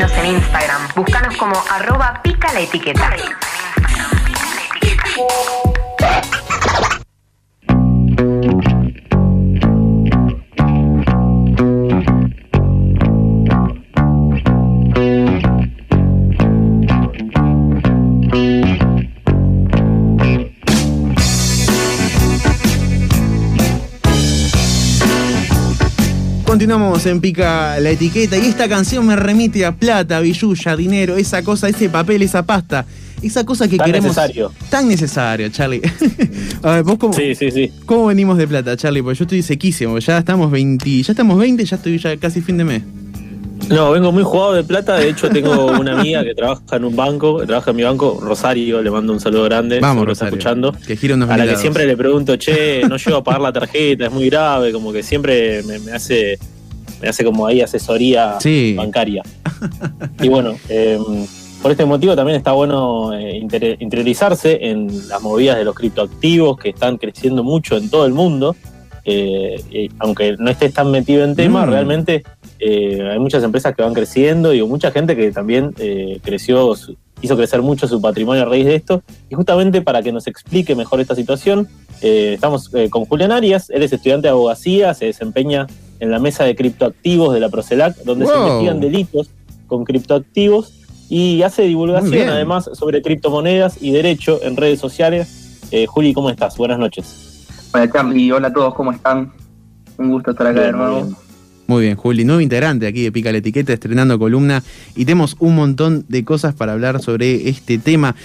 En 0.00 0.26
Instagram. 0.26 0.80
Búscanos 0.94 1.36
como 1.36 1.56
arroba 1.68 2.20
pica 2.22 2.52
la 2.52 2.60
etiqueta. 2.60 3.16
Continuamos 26.68 27.06
en 27.06 27.22
Pica 27.22 27.80
la 27.80 27.88
Etiqueta 27.88 28.36
y 28.36 28.42
esta 28.42 28.68
canción 28.68 29.06
me 29.06 29.16
remite 29.16 29.64
a 29.64 29.72
plata, 29.74 30.20
billulla, 30.20 30.76
dinero, 30.76 31.16
esa 31.16 31.42
cosa, 31.42 31.66
ese 31.66 31.88
papel, 31.88 32.20
esa 32.20 32.42
pasta. 32.44 32.84
Esa 33.22 33.46
cosa 33.46 33.66
que 33.66 33.78
Tan 33.78 33.86
queremos. 33.86 34.08
necesario. 34.08 34.52
Tan 34.68 34.86
necesario, 34.86 35.48
Charlie. 35.48 35.80
a 36.62 36.72
ver, 36.72 36.82
vos 36.82 36.98
cómo, 36.98 37.14
Sí, 37.14 37.34
sí, 37.34 37.50
sí. 37.50 37.72
cómo 37.86 38.04
venimos 38.04 38.36
de 38.36 38.46
plata, 38.46 38.76
Charlie, 38.76 39.00
porque 39.02 39.16
yo 39.18 39.24
estoy 39.24 39.40
sequísimo. 39.40 39.98
Ya 39.98 40.18
estamos 40.18 40.50
20, 40.50 41.02
ya 41.04 41.12
estamos 41.14 41.38
20, 41.38 41.64
ya 41.64 41.76
estoy 41.76 41.96
ya 41.96 42.14
casi 42.18 42.42
fin 42.42 42.58
de 42.58 42.64
mes. 42.64 42.82
No, 43.70 43.92
vengo 43.92 44.12
muy 44.12 44.22
jugado 44.22 44.52
de 44.52 44.62
plata. 44.62 44.96
De 44.96 45.08
hecho, 45.08 45.30
tengo 45.30 45.68
una 45.80 45.98
amiga 45.98 46.22
que 46.22 46.34
trabaja 46.34 46.76
en 46.76 46.84
un 46.84 46.94
banco, 46.94 47.38
que 47.38 47.46
trabaja 47.46 47.70
en 47.70 47.76
mi 47.78 47.82
banco, 47.84 48.18
Rosario. 48.20 48.82
Le 48.82 48.90
mando 48.90 49.14
un 49.14 49.20
saludo 49.20 49.44
grande. 49.44 49.80
Vamos, 49.80 50.02
está 50.02 50.26
Rosario. 50.26 50.34
escuchando. 50.34 50.76
Que 50.86 50.98
giro 50.98 51.14
unos 51.14 51.30
A 51.30 51.38
la 51.38 51.46
que 51.46 51.56
siempre 51.56 51.86
le 51.86 51.96
pregunto, 51.96 52.36
che, 52.36 52.82
no 52.86 52.98
llego 52.98 53.16
a 53.16 53.24
pagar 53.24 53.40
la 53.40 53.54
tarjeta, 53.54 54.04
es 54.04 54.12
muy 54.12 54.28
grave, 54.28 54.70
como 54.70 54.92
que 54.92 55.02
siempre 55.02 55.62
me, 55.62 55.78
me 55.78 55.92
hace 55.92 56.38
me 57.00 57.08
hace 57.08 57.24
como 57.24 57.46
ahí 57.46 57.60
asesoría 57.60 58.36
Sí. 58.40 58.74
bancaria. 58.76 59.22
Y 60.22 60.28
bueno, 60.28 60.54
eh, 60.68 60.98
por 61.62 61.70
este 61.72 61.84
motivo 61.84 62.14
también 62.14 62.36
está 62.36 62.52
bueno 62.52 63.12
eh, 63.12 63.36
inter- 63.36 63.76
interiorizarse 63.80 64.58
en 64.70 65.08
las 65.08 65.20
movidas 65.22 65.56
de 65.58 65.64
los 65.64 65.74
criptoactivos 65.74 66.58
que 66.58 66.70
están 66.70 66.96
creciendo 66.98 67.42
mucho 67.42 67.76
en 67.76 67.90
todo 67.90 68.06
el 68.06 68.12
mundo. 68.12 68.54
Eh, 69.04 69.60
y 69.70 69.90
aunque 70.00 70.36
no 70.38 70.50
estés 70.50 70.74
tan 70.74 70.90
metido 70.90 71.24
en 71.24 71.34
tema, 71.34 71.64
Mm. 71.64 71.70
realmente 71.70 72.22
eh, 72.60 73.08
hay 73.12 73.18
muchas 73.18 73.42
empresas 73.42 73.74
que 73.74 73.82
van 73.82 73.94
creciendo 73.94 74.52
y 74.52 74.62
mucha 74.64 74.90
gente 74.90 75.16
que 75.16 75.30
también 75.32 75.72
eh, 75.78 76.18
creció, 76.22 76.74
hizo 77.22 77.36
crecer 77.36 77.62
mucho 77.62 77.86
su 77.88 78.00
patrimonio 78.02 78.42
a 78.42 78.46
raíz 78.46 78.66
de 78.66 78.74
esto. 78.74 79.02
Y 79.30 79.34
justamente 79.34 79.80
para 79.80 80.02
que 80.02 80.12
nos 80.12 80.26
explique 80.26 80.74
mejor 80.74 81.00
esta 81.00 81.14
situación, 81.14 81.68
eh, 82.02 82.32
estamos 82.34 82.70
eh, 82.74 82.90
con 82.90 83.04
Julián 83.06 83.32
Arias, 83.32 83.70
él 83.70 83.82
es 83.82 83.92
estudiante 83.92 84.26
de 84.26 84.32
abogacía, 84.32 84.92
se 84.94 85.06
desempeña 85.06 85.66
en 86.00 86.10
la 86.10 86.18
mesa 86.18 86.44
de 86.44 86.54
criptoactivos 86.54 87.34
de 87.34 87.40
la 87.40 87.48
Procelac, 87.48 87.96
donde 88.04 88.26
se 88.26 88.36
investigan 88.36 88.80
delitos 88.80 89.30
con 89.66 89.84
criptoactivos 89.84 90.74
y 91.08 91.42
hace 91.42 91.62
divulgación 91.62 92.28
además 92.28 92.70
sobre 92.74 93.02
criptomonedas 93.02 93.82
y 93.82 93.92
derecho 93.92 94.40
en 94.42 94.56
redes 94.56 94.78
sociales. 94.78 95.68
Eh, 95.70 95.86
Juli, 95.86 96.12
¿cómo 96.12 96.30
estás? 96.30 96.56
Buenas 96.56 96.78
noches. 96.78 97.46
Hola 97.72 97.90
Charlie, 97.90 98.32
hola 98.32 98.48
a 98.48 98.52
todos, 98.52 98.74
¿cómo 98.74 98.92
están? 98.92 99.32
Un 99.98 100.10
gusto 100.10 100.30
estar 100.30 100.46
acá 100.46 100.60
de 100.60 100.66
Bien, 100.66 100.76
muy 100.76 100.86
nuevo. 100.86 101.04
bien. 101.04 101.16
Muy 101.66 101.82
bien, 101.82 101.96
Juli, 101.96 102.24
nuevo 102.24 102.40
integrante 102.40 102.86
aquí 102.86 103.02
de 103.02 103.12
Pica 103.12 103.30
la 103.30 103.38
Etiqueta, 103.38 103.74
estrenando 103.74 104.18
columna 104.18 104.62
y 104.96 105.04
tenemos 105.04 105.36
un 105.38 105.54
montón 105.54 106.06
de 106.08 106.24
cosas 106.24 106.54
para 106.54 106.72
hablar 106.72 107.02
sobre 107.02 107.50
este 107.50 107.76
tema. 107.76 108.16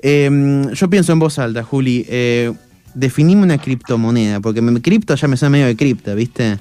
Eh, 0.00 0.70
yo 0.72 0.88
pienso 0.88 1.12
en 1.12 1.18
voz 1.18 1.40
alta, 1.40 1.64
Juli, 1.64 2.06
eh, 2.08 2.52
definime 2.94 3.42
una 3.42 3.58
criptomoneda, 3.58 4.40
porque 4.40 4.62
me, 4.62 4.80
cripto 4.80 5.14
ya 5.14 5.28
me 5.28 5.36
suena 5.36 5.50
medio 5.50 5.66
de 5.66 5.76
cripta, 5.76 6.14
¿viste? 6.14 6.58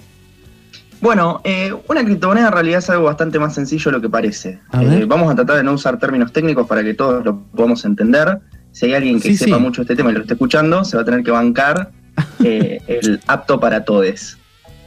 Bueno, 1.02 1.42
eh, 1.44 1.74
una 1.90 2.04
criptomoneda 2.06 2.48
en 2.48 2.54
realidad 2.54 2.80
es 2.80 2.90
algo 2.90 3.06
bastante 3.06 3.40
más 3.40 3.54
sencillo 3.56 3.86
de 3.86 3.98
lo 3.98 4.02
que 4.02 4.10
parece. 4.10 4.60
A 4.72 4.84
Eh, 4.84 5.06
vamos 5.06 5.32
a 5.32 5.36
tratar 5.36 5.58
de 5.58 5.64
no 5.64 5.74
usar 5.74 5.98
términos 6.00 6.32
técnicos 6.32 6.68
para 6.68 6.84
que 6.84 6.94
todos 6.94 7.26
lo 7.26 7.42
podamos 7.56 7.84
entender. 7.86 8.40
Si 8.72 8.86
hay 8.86 8.94
alguien 8.94 9.20
que 9.20 9.30
Sí, 9.30 9.38
sepa 9.38 9.58
sí. 9.58 9.62
mucho 9.62 9.82
este 9.82 9.96
tema 9.96 10.12
y 10.12 10.14
lo 10.14 10.22
esté 10.22 10.34
escuchando, 10.34 10.86
se 10.86 10.96
va 10.96 11.02
a 11.02 11.06
tener 11.06 11.24
que 11.24 11.32
bancar 11.32 11.90
eh, 12.44 12.82
el 12.88 13.20
apto 13.28 13.60
para 13.60 13.84
todes. 13.84 14.38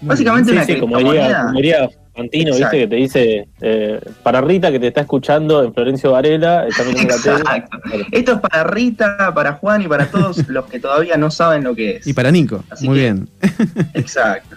Básicamente 0.00 0.50
Sí, 0.50 0.56
una 0.56 0.64
sí, 0.66 0.78
como 0.78 0.94
criptomoneda. 0.96 1.24
diría, 1.26 1.42
como 1.46 1.56
diría 1.56 1.88
Fantino, 2.14 2.50
Exacto. 2.52 2.76
¿viste? 2.76 2.78
Que 2.78 2.86
te 2.88 2.96
dice, 2.96 3.48
eh, 3.60 4.00
para 4.22 4.40
Rita 4.40 4.70
que 4.70 4.78
te 4.78 4.86
está 4.86 5.00
escuchando 5.00 5.64
en 5.64 5.74
Florencio 5.74 6.12
Varela, 6.12 6.64
está 6.68 6.84
mirando 6.84 7.08
la 7.16 7.22
tele. 7.22 7.36
Exacto. 7.38 7.78
Esto 8.12 8.32
es 8.34 8.38
para 8.40 8.64
Rita, 8.64 9.32
para 9.34 9.54
Juan 9.54 9.82
y 9.82 9.88
para 9.88 10.06
todos 10.06 10.46
los 10.48 10.66
que 10.66 10.78
todavía 10.78 11.16
no 11.16 11.30
saben 11.32 11.64
lo 11.64 11.74
que 11.74 11.96
es. 11.96 12.06
Y 12.06 12.12
para 12.12 12.30
Nico, 12.30 12.62
Así 12.70 12.86
muy 12.86 12.98
que- 12.98 13.02
bien. 13.02 13.28
Exacto. 13.94 14.54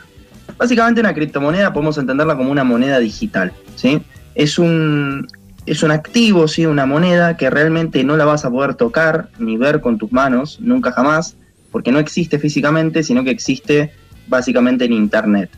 Básicamente 0.57 1.01
una 1.01 1.13
criptomoneda 1.13 1.73
podemos 1.73 1.97
entenderla 1.97 2.35
como 2.35 2.51
una 2.51 2.63
moneda 2.63 2.99
digital, 2.99 3.51
¿sí? 3.75 4.01
Es 4.35 4.57
un, 4.57 5.27
es 5.65 5.83
un 5.83 5.91
activo, 5.91 6.47
¿sí? 6.47 6.65
Una 6.65 6.85
moneda 6.85 7.37
que 7.37 7.49
realmente 7.49 8.03
no 8.03 8.17
la 8.17 8.25
vas 8.25 8.45
a 8.45 8.49
poder 8.49 8.75
tocar 8.75 9.29
ni 9.37 9.57
ver 9.57 9.81
con 9.81 9.97
tus 9.97 10.11
manos, 10.11 10.59
nunca 10.61 10.91
jamás, 10.91 11.35
porque 11.71 11.91
no 11.91 11.99
existe 11.99 12.39
físicamente, 12.39 13.03
sino 13.03 13.23
que 13.23 13.31
existe 13.31 13.91
básicamente 14.27 14.85
en 14.85 14.93
Internet. 14.93 15.49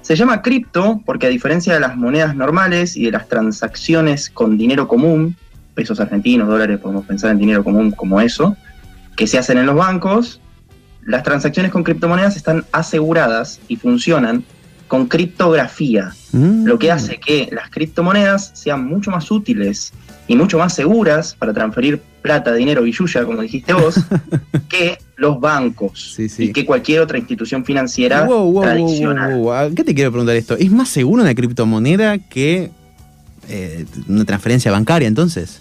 Se 0.00 0.16
llama 0.16 0.42
cripto 0.42 1.00
porque 1.06 1.26
a 1.26 1.30
diferencia 1.30 1.72
de 1.74 1.80
las 1.80 1.96
monedas 1.96 2.34
normales 2.34 2.96
y 2.96 3.04
de 3.04 3.12
las 3.12 3.28
transacciones 3.28 4.30
con 4.30 4.58
dinero 4.58 4.88
común, 4.88 5.36
pesos 5.74 6.00
argentinos, 6.00 6.48
dólares, 6.48 6.80
podemos 6.80 7.06
pensar 7.06 7.30
en 7.30 7.38
dinero 7.38 7.62
común 7.62 7.92
como 7.92 8.20
eso, 8.20 8.56
que 9.16 9.26
se 9.26 9.38
hacen 9.38 9.58
en 9.58 9.66
los 9.66 9.76
bancos, 9.76 10.40
las 11.04 11.22
transacciones 11.22 11.72
con 11.72 11.82
criptomonedas 11.84 12.36
están 12.36 12.64
aseguradas 12.72 13.60
y 13.68 13.76
funcionan 13.76 14.44
con 14.88 15.06
criptografía, 15.08 16.12
Mm. 16.32 16.64
lo 16.66 16.78
que 16.78 16.90
hace 16.90 17.18
que 17.18 17.48
las 17.52 17.70
criptomonedas 17.70 18.50
sean 18.54 18.86
mucho 18.86 19.10
más 19.10 19.30
útiles 19.30 19.92
y 20.28 20.36
mucho 20.36 20.58
más 20.58 20.74
seguras 20.74 21.34
para 21.38 21.52
transferir 21.52 22.00
plata, 22.22 22.52
dinero, 22.54 22.82
billulla, 22.82 23.24
como 23.24 23.40
dijiste 23.42 23.72
vos, 23.72 23.96
que 24.68 24.98
los 25.16 25.40
bancos 25.40 26.12
Sí, 26.16 26.28
sí. 26.28 26.44
y 26.44 26.52
que 26.52 26.64
cualquier 26.66 27.00
otra 27.00 27.18
institución 27.18 27.64
financiera 27.64 28.24
Wow, 28.24 28.36
wow, 28.44 28.52
wow, 28.52 28.62
tradicional. 28.62 29.30
wow, 29.34 29.42
wow. 29.44 29.52
¿A 29.52 29.70
¿Qué 29.74 29.82
te 29.84 29.94
quiero 29.94 30.10
preguntar 30.10 30.36
esto? 30.36 30.56
¿Es 30.56 30.70
más 30.70 30.88
seguro 30.88 31.22
una 31.22 31.34
criptomoneda 31.34 32.18
que 32.18 32.70
eh, 33.48 33.84
una 34.08 34.24
transferencia 34.24 34.70
bancaria 34.70 35.08
entonces? 35.08 35.60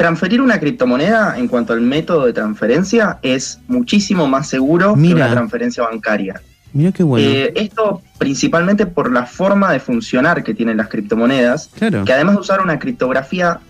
Transferir 0.00 0.40
una 0.40 0.58
criptomoneda 0.58 1.36
en 1.36 1.46
cuanto 1.46 1.74
al 1.74 1.82
método 1.82 2.24
de 2.24 2.32
transferencia 2.32 3.18
es 3.20 3.60
muchísimo 3.68 4.26
más 4.26 4.48
seguro 4.48 4.94
que 4.94 5.12
una 5.12 5.30
transferencia 5.30 5.82
bancaria. 5.82 6.40
Mira 6.72 6.90
qué 6.90 7.02
bueno. 7.02 7.28
Eh, 7.28 7.52
esto 7.54 8.00
principalmente 8.16 8.86
por 8.86 9.12
la 9.12 9.26
forma 9.26 9.70
de 9.70 9.78
funcionar 9.78 10.42
que 10.42 10.54
tienen 10.54 10.78
las 10.78 10.88
criptomonedas, 10.88 11.68
claro. 11.78 12.06
que 12.06 12.14
además 12.14 12.36
de 12.36 12.40
usar 12.40 12.62
una 12.62 12.78
criptografía 12.78 13.60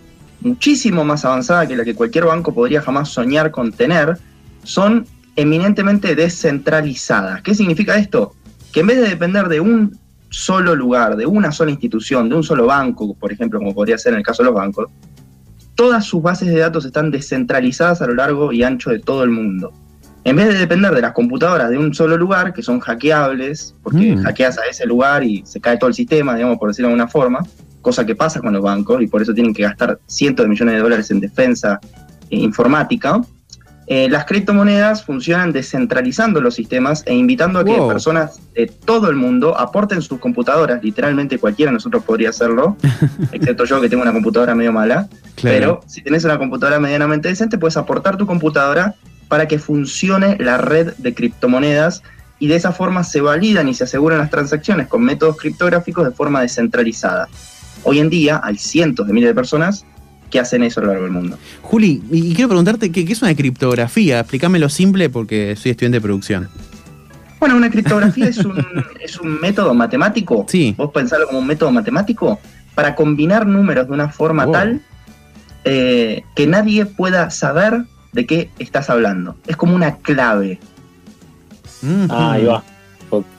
muchísimo 0.41 1.05
más 1.05 1.25
avanzada 1.25 1.67
que 1.67 1.75
la 1.75 1.83
que 1.85 1.97
cualquier 1.97 2.27
banco 2.27 2.55
podría 2.55 2.81
jamás 2.81 3.09
soñar 3.09 3.51
con 3.51 3.73
tener, 3.73 4.17
son 4.63 5.07
eminentemente 5.35 6.15
descentralizadas. 6.15 7.43
¿Qué 7.43 7.57
significa 7.57 7.97
esto? 7.97 8.37
Que 8.73 8.81
en 8.81 8.87
vez 8.87 9.01
de 9.01 9.09
depender 9.09 9.49
de 9.49 9.59
un 9.59 9.99
solo 10.29 10.77
lugar, 10.77 11.17
de 11.17 11.27
una 11.27 11.51
sola 11.51 11.73
institución, 11.73 12.29
de 12.29 12.37
un 12.37 12.45
solo 12.45 12.67
banco, 12.67 13.15
por 13.15 13.33
ejemplo, 13.33 13.59
como 13.59 13.75
podría 13.75 13.99
ser 13.99 14.13
en 14.13 14.21
el 14.21 14.25
caso 14.25 14.45
de 14.45 14.51
los 14.51 14.55
bancos, 14.55 14.87
todas 15.81 16.05
sus 16.05 16.21
bases 16.21 16.49
de 16.49 16.59
datos 16.59 16.85
están 16.85 17.11
descentralizadas 17.11 18.03
a 18.03 18.07
lo 18.07 18.15
largo 18.15 18.53
y 18.53 18.63
ancho 18.63 18.91
de 18.91 18.99
todo 18.99 19.25
el 19.25 19.31
mundo. 19.31 19.73
En 20.25 20.37
vez 20.37 20.49
de 20.49 20.59
depender 20.59 20.95
de 20.95 21.01
las 21.01 21.13
computadoras 21.13 21.71
de 21.71 21.79
un 21.79 21.95
solo 21.95 22.19
lugar, 22.19 22.53
que 22.53 22.63
son 22.63 22.81
hackeables, 22.81 23.75
porque 23.83 24.15
Mm. 24.15 24.23
hackeas 24.23 24.59
a 24.59 24.67
ese 24.71 24.85
lugar 24.85 25.25
y 25.25 25.43
se 25.47 25.59
cae 25.59 25.79
todo 25.79 25.89
el 25.89 25.95
sistema, 25.95 26.35
digamos, 26.35 26.59
por 26.59 26.69
decirlo 26.69 26.89
de 26.89 26.93
alguna 26.93 27.11
forma, 27.11 27.39
cosa 27.81 28.05
que 28.05 28.15
pasa 28.15 28.41
con 28.41 28.53
los 28.53 28.61
bancos 28.63 29.01
y 29.01 29.07
por 29.07 29.23
eso 29.23 29.33
tienen 29.33 29.55
que 29.55 29.63
gastar 29.63 29.99
cientos 30.07 30.45
de 30.45 30.51
millones 30.51 30.75
de 30.75 30.81
dólares 30.83 31.11
en 31.13 31.19
defensa 31.21 31.81
eh, 32.29 32.37
informática, 32.37 33.19
eh, 33.93 34.09
las 34.09 34.25
criptomonedas 34.25 35.05
funcionan 35.05 35.51
descentralizando 35.51 36.41
los 36.41 36.55
sistemas 36.55 37.03
e 37.07 37.15
invitando 37.15 37.59
a 37.59 37.65
que 37.65 37.77
personas 37.89 38.39
de 38.55 38.69
todo 38.69 39.11
el 39.11 39.17
mundo 39.17 39.59
aporten 39.59 40.01
sus 40.01 40.21
computadoras, 40.21 40.81
literalmente 40.81 41.39
cualquiera 41.39 41.71
de 41.71 41.75
nosotros 41.75 42.05
podría 42.05 42.29
hacerlo, 42.29 42.77
excepto 43.33 43.65
yo 43.65 43.81
que 43.81 43.89
tengo 43.89 44.05
una 44.05 44.13
computadora 44.13 44.55
medio 44.55 44.73
mala, 44.73 45.09
claro. 45.35 45.59
pero 45.59 45.81
si 45.89 46.03
tenés 46.03 46.23
una 46.23 46.39
computadora 46.39 46.79
medianamente 46.79 47.27
decente, 47.27 47.59
puedes 47.59 47.77
aportar 47.77 48.17
tu 48.17 48.29
computadora 48.29 48.95
para 49.27 49.49
que 49.49 49.59
funcione 49.59 50.37
la 50.39 50.57
red 50.57 50.93
de 50.99 51.13
criptomonedas 51.13 52.05
y 52.39 52.47
de 52.47 52.55
esa 52.55 52.71
forma 52.71 53.03
se 53.03 53.21
validan 53.21 53.69
y 53.69 53.75
se 53.75 53.83
aseguran 53.83 54.21
las 54.21 54.31
transacciones 54.31 54.87
con 54.87 55.03
métodos 55.03 55.37
criptográficos 55.37 56.05
de 56.05 56.13
forma 56.13 56.43
descentralizada. 56.43 57.29
Hoy 57.83 57.99
en 57.99 58.09
día 58.09 58.41
hay 58.45 58.57
cientos 58.57 59.09
de 59.09 59.13
miles 59.13 59.31
de 59.31 59.35
personas 59.35 59.85
que 60.31 60.39
hacen 60.41 60.63
eso 60.63 60.81
a 60.81 60.85
lo 60.85 60.89
largo 60.91 61.05
del 61.05 61.13
mundo. 61.13 61.39
Juli, 61.63 62.03
y 62.11 62.35
quiero 62.35 62.49
preguntarte, 62.49 62.91
¿qué, 62.93 63.05
qué 63.05 63.13
es 63.13 63.23
una 63.23 63.35
criptografía? 63.35 64.21
Explícamelo 64.21 64.69
simple 64.69 65.11
porque 65.11 65.57
soy 65.57 65.73
estudiante 65.73 65.97
de 65.97 66.01
producción. 66.03 66.49
Bueno, 67.41 67.57
una 67.57 67.71
criptografía 67.71 68.27
es, 68.29 68.39
un, 68.39 68.65
es 69.01 69.19
un 69.21 69.41
método 69.41 69.75
matemático, 69.75 70.47
Sí. 70.49 70.75
vos 70.79 70.91
pensarlo 70.93 71.27
como 71.27 71.39
un 71.41 71.47
método 71.47 71.71
matemático, 71.73 72.39
para 72.75 72.95
combinar 72.95 73.47
números 73.47 73.87
de 73.89 73.93
una 73.93 74.09
forma 74.09 74.45
Wow. 74.45 74.53
tal 74.53 74.81
eh, 75.65 76.23
que 76.37 76.47
nadie 76.47 76.87
pueda 76.87 77.29
saber 77.31 77.85
de 78.13 78.27
qué 78.27 78.51
estás 78.59 78.89
hablando. 78.91 79.37
Es 79.47 79.57
como 79.57 79.75
una 79.75 79.97
clave. 79.97 80.59
Ah, 82.09 82.33
ahí 82.33 82.45
va. 82.45 82.63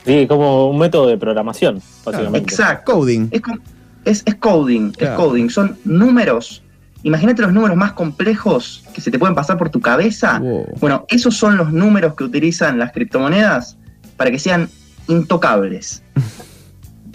Sí, 0.05 0.25
como 0.27 0.69
un 0.69 0.77
método 0.79 1.07
de 1.07 1.17
programación, 1.17 1.81
básicamente. 2.05 2.39
Exacto. 2.39 2.91
Coding. 2.93 3.29
Es 3.31 3.41
Es, 4.03 4.23
es 4.25 4.35
coding, 4.35 4.91
Claro. 4.91 5.13
es 5.13 5.19
coding. 5.19 5.49
Son 5.49 5.77
números. 5.85 6.61
Imagínate 7.03 7.41
los 7.41 7.53
números 7.53 7.75
más 7.77 7.93
complejos 7.93 8.83
que 8.93 9.01
se 9.01 9.09
te 9.09 9.17
pueden 9.17 9.35
pasar 9.35 9.57
por 9.57 9.69
tu 9.69 9.81
cabeza. 9.81 10.39
Wow. 10.39 10.65
Bueno, 10.79 11.05
esos 11.09 11.35
son 11.35 11.57
los 11.57 11.71
números 11.73 12.15
que 12.15 12.23
utilizan 12.23 12.77
las 12.77 12.91
criptomonedas 12.91 13.77
para 14.17 14.29
que 14.29 14.39
sean 14.39 14.69
intocables. 15.07 16.03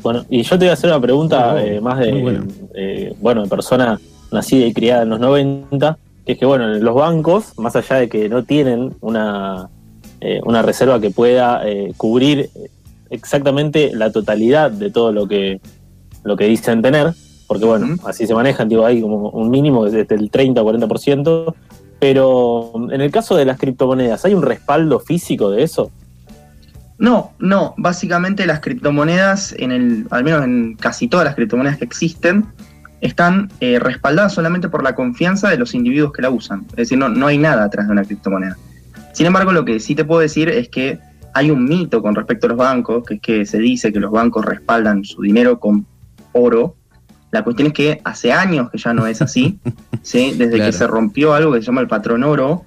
Bueno, 0.03 0.25
y 0.29 0.43
yo 0.43 0.59
te 0.59 0.65
voy 0.65 0.71
a 0.71 0.73
hacer 0.75 0.91
una 0.91 1.01
pregunta 1.01 1.63
eh, 1.65 1.81
más 1.81 1.99
de, 1.99 2.13
bueno. 2.21 2.45
eh, 2.75 3.15
bueno, 3.21 3.43
de 3.43 3.49
persona 3.49 3.99
nacida 4.31 4.67
y 4.67 4.73
criada 4.75 5.03
en 5.03 5.11
los 5.11 5.21
90, 5.21 5.99
que 6.25 6.33
es 6.33 6.39
que, 6.39 6.47
bueno, 6.47 6.67
los 6.67 6.95
bancos, 6.95 7.59
más 7.59 7.77
allá 7.77 7.97
de 7.97 8.09
que 8.09 8.29
no 8.29 8.45
tienen 8.45 8.95
una, 9.01 9.69
eh, 10.21 10.41
una 10.45 10.63
reserva 10.63 11.01
que 11.01 11.11
pueda 11.11 11.67
eh, 11.69 11.93
cubrir 11.97 12.51
exactamente 13.11 13.93
la 13.95 14.11
totalidad 14.11 14.71
de 14.71 14.91
todo 14.91 15.13
lo 15.13 15.29
que, 15.29 15.61
lo 16.25 16.37
que 16.37 16.47
dicen 16.47 16.83
tener, 16.83 17.15
porque, 17.47 17.65
bueno, 17.65 17.97
así 18.05 18.27
se 18.27 18.35
manejan, 18.35 18.69
digo, 18.69 18.85
hay 18.85 19.01
como 19.01 19.31
un 19.31 19.51
mínimo 19.51 19.85
desde 19.85 20.15
el 20.15 20.31
30 20.31 20.63
o 20.63 20.73
40%, 20.73 21.55
pero 21.99 22.73
en 22.91 23.01
el 23.01 23.11
caso 23.11 23.37
de 23.37 23.45
las 23.45 23.59
criptomonedas, 23.59 24.25
¿hay 24.25 24.35
un 24.35 24.43
respaldo 24.43 25.01
físico 25.01 25.51
de 25.51 25.63
eso? 25.63 25.91
No, 26.99 27.33
no. 27.39 27.75
Básicamente 27.77 28.47
las 28.47 28.61
criptomonedas, 28.61 29.55
en 29.59 29.73
el, 29.73 30.07
al 30.11 30.25
menos 30.25 30.45
en 30.45 30.77
casi 30.77 31.09
todas 31.09 31.25
las 31.27 31.35
criptomonedas 31.35 31.79
que 31.79 31.85
existen, 31.85 32.47
están 33.01 33.51
eh, 33.61 33.79
respaldadas 33.79 34.33
solamente 34.33 34.69
por 34.69 34.83
la 34.83 34.95
confianza 34.95 35.49
de 35.49 35.59
los 35.59 35.75
individuos 35.75 36.13
que 36.13 36.23
la 36.23 36.31
usan. 36.31 36.65
Es 36.71 36.77
decir, 36.77 36.99
no, 36.99 37.09
no 37.09 37.27
hay 37.27 37.39
nada 37.39 37.65
atrás 37.65 37.87
de 37.87 37.93
una 37.93 38.05
criptomoneda. 38.05 38.57
Sin 39.13 39.27
embargo, 39.27 39.53
lo 39.53 39.65
que 39.65 39.81
sí 39.81 39.95
te 39.95 40.05
puedo 40.05 40.21
decir 40.21 40.49
es 40.49 40.69
que 40.69 40.99
hay 41.35 41.51
un 41.51 41.65
mito 41.65 42.01
con 42.01 42.15
respecto 42.15 42.47
a 42.47 42.49
los 42.51 42.59
bancos, 42.59 43.05
que 43.07 43.15
es 43.15 43.21
que 43.21 43.47
se 43.47 43.59
dice 43.59 43.93
que 43.93 44.01
los 44.01 44.11
bancos 44.11 44.45
respaldan 44.45 45.05
su 45.05 45.21
dinero 45.21 45.61
con 45.61 45.87
oro. 46.33 46.77
La 47.33 47.43
cuestión 47.43 47.69
es 47.69 47.75
que 47.75 48.01
hace 48.05 48.33
años 48.33 48.71
que 48.71 48.79
ya 48.79 48.95
no 48.95 49.07
es 49.07 49.21
así, 49.23 49.59
¿sí? 50.03 50.33
desde 50.37 50.57
Claro. 50.57 50.71
que 50.71 50.73
se 50.77 50.87
rompió 50.87 51.35
algo 51.35 51.53
que 51.53 51.61
se 51.61 51.67
llama 51.67 51.81
el 51.81 51.89
patrón 51.89 52.25
oro 52.25 52.65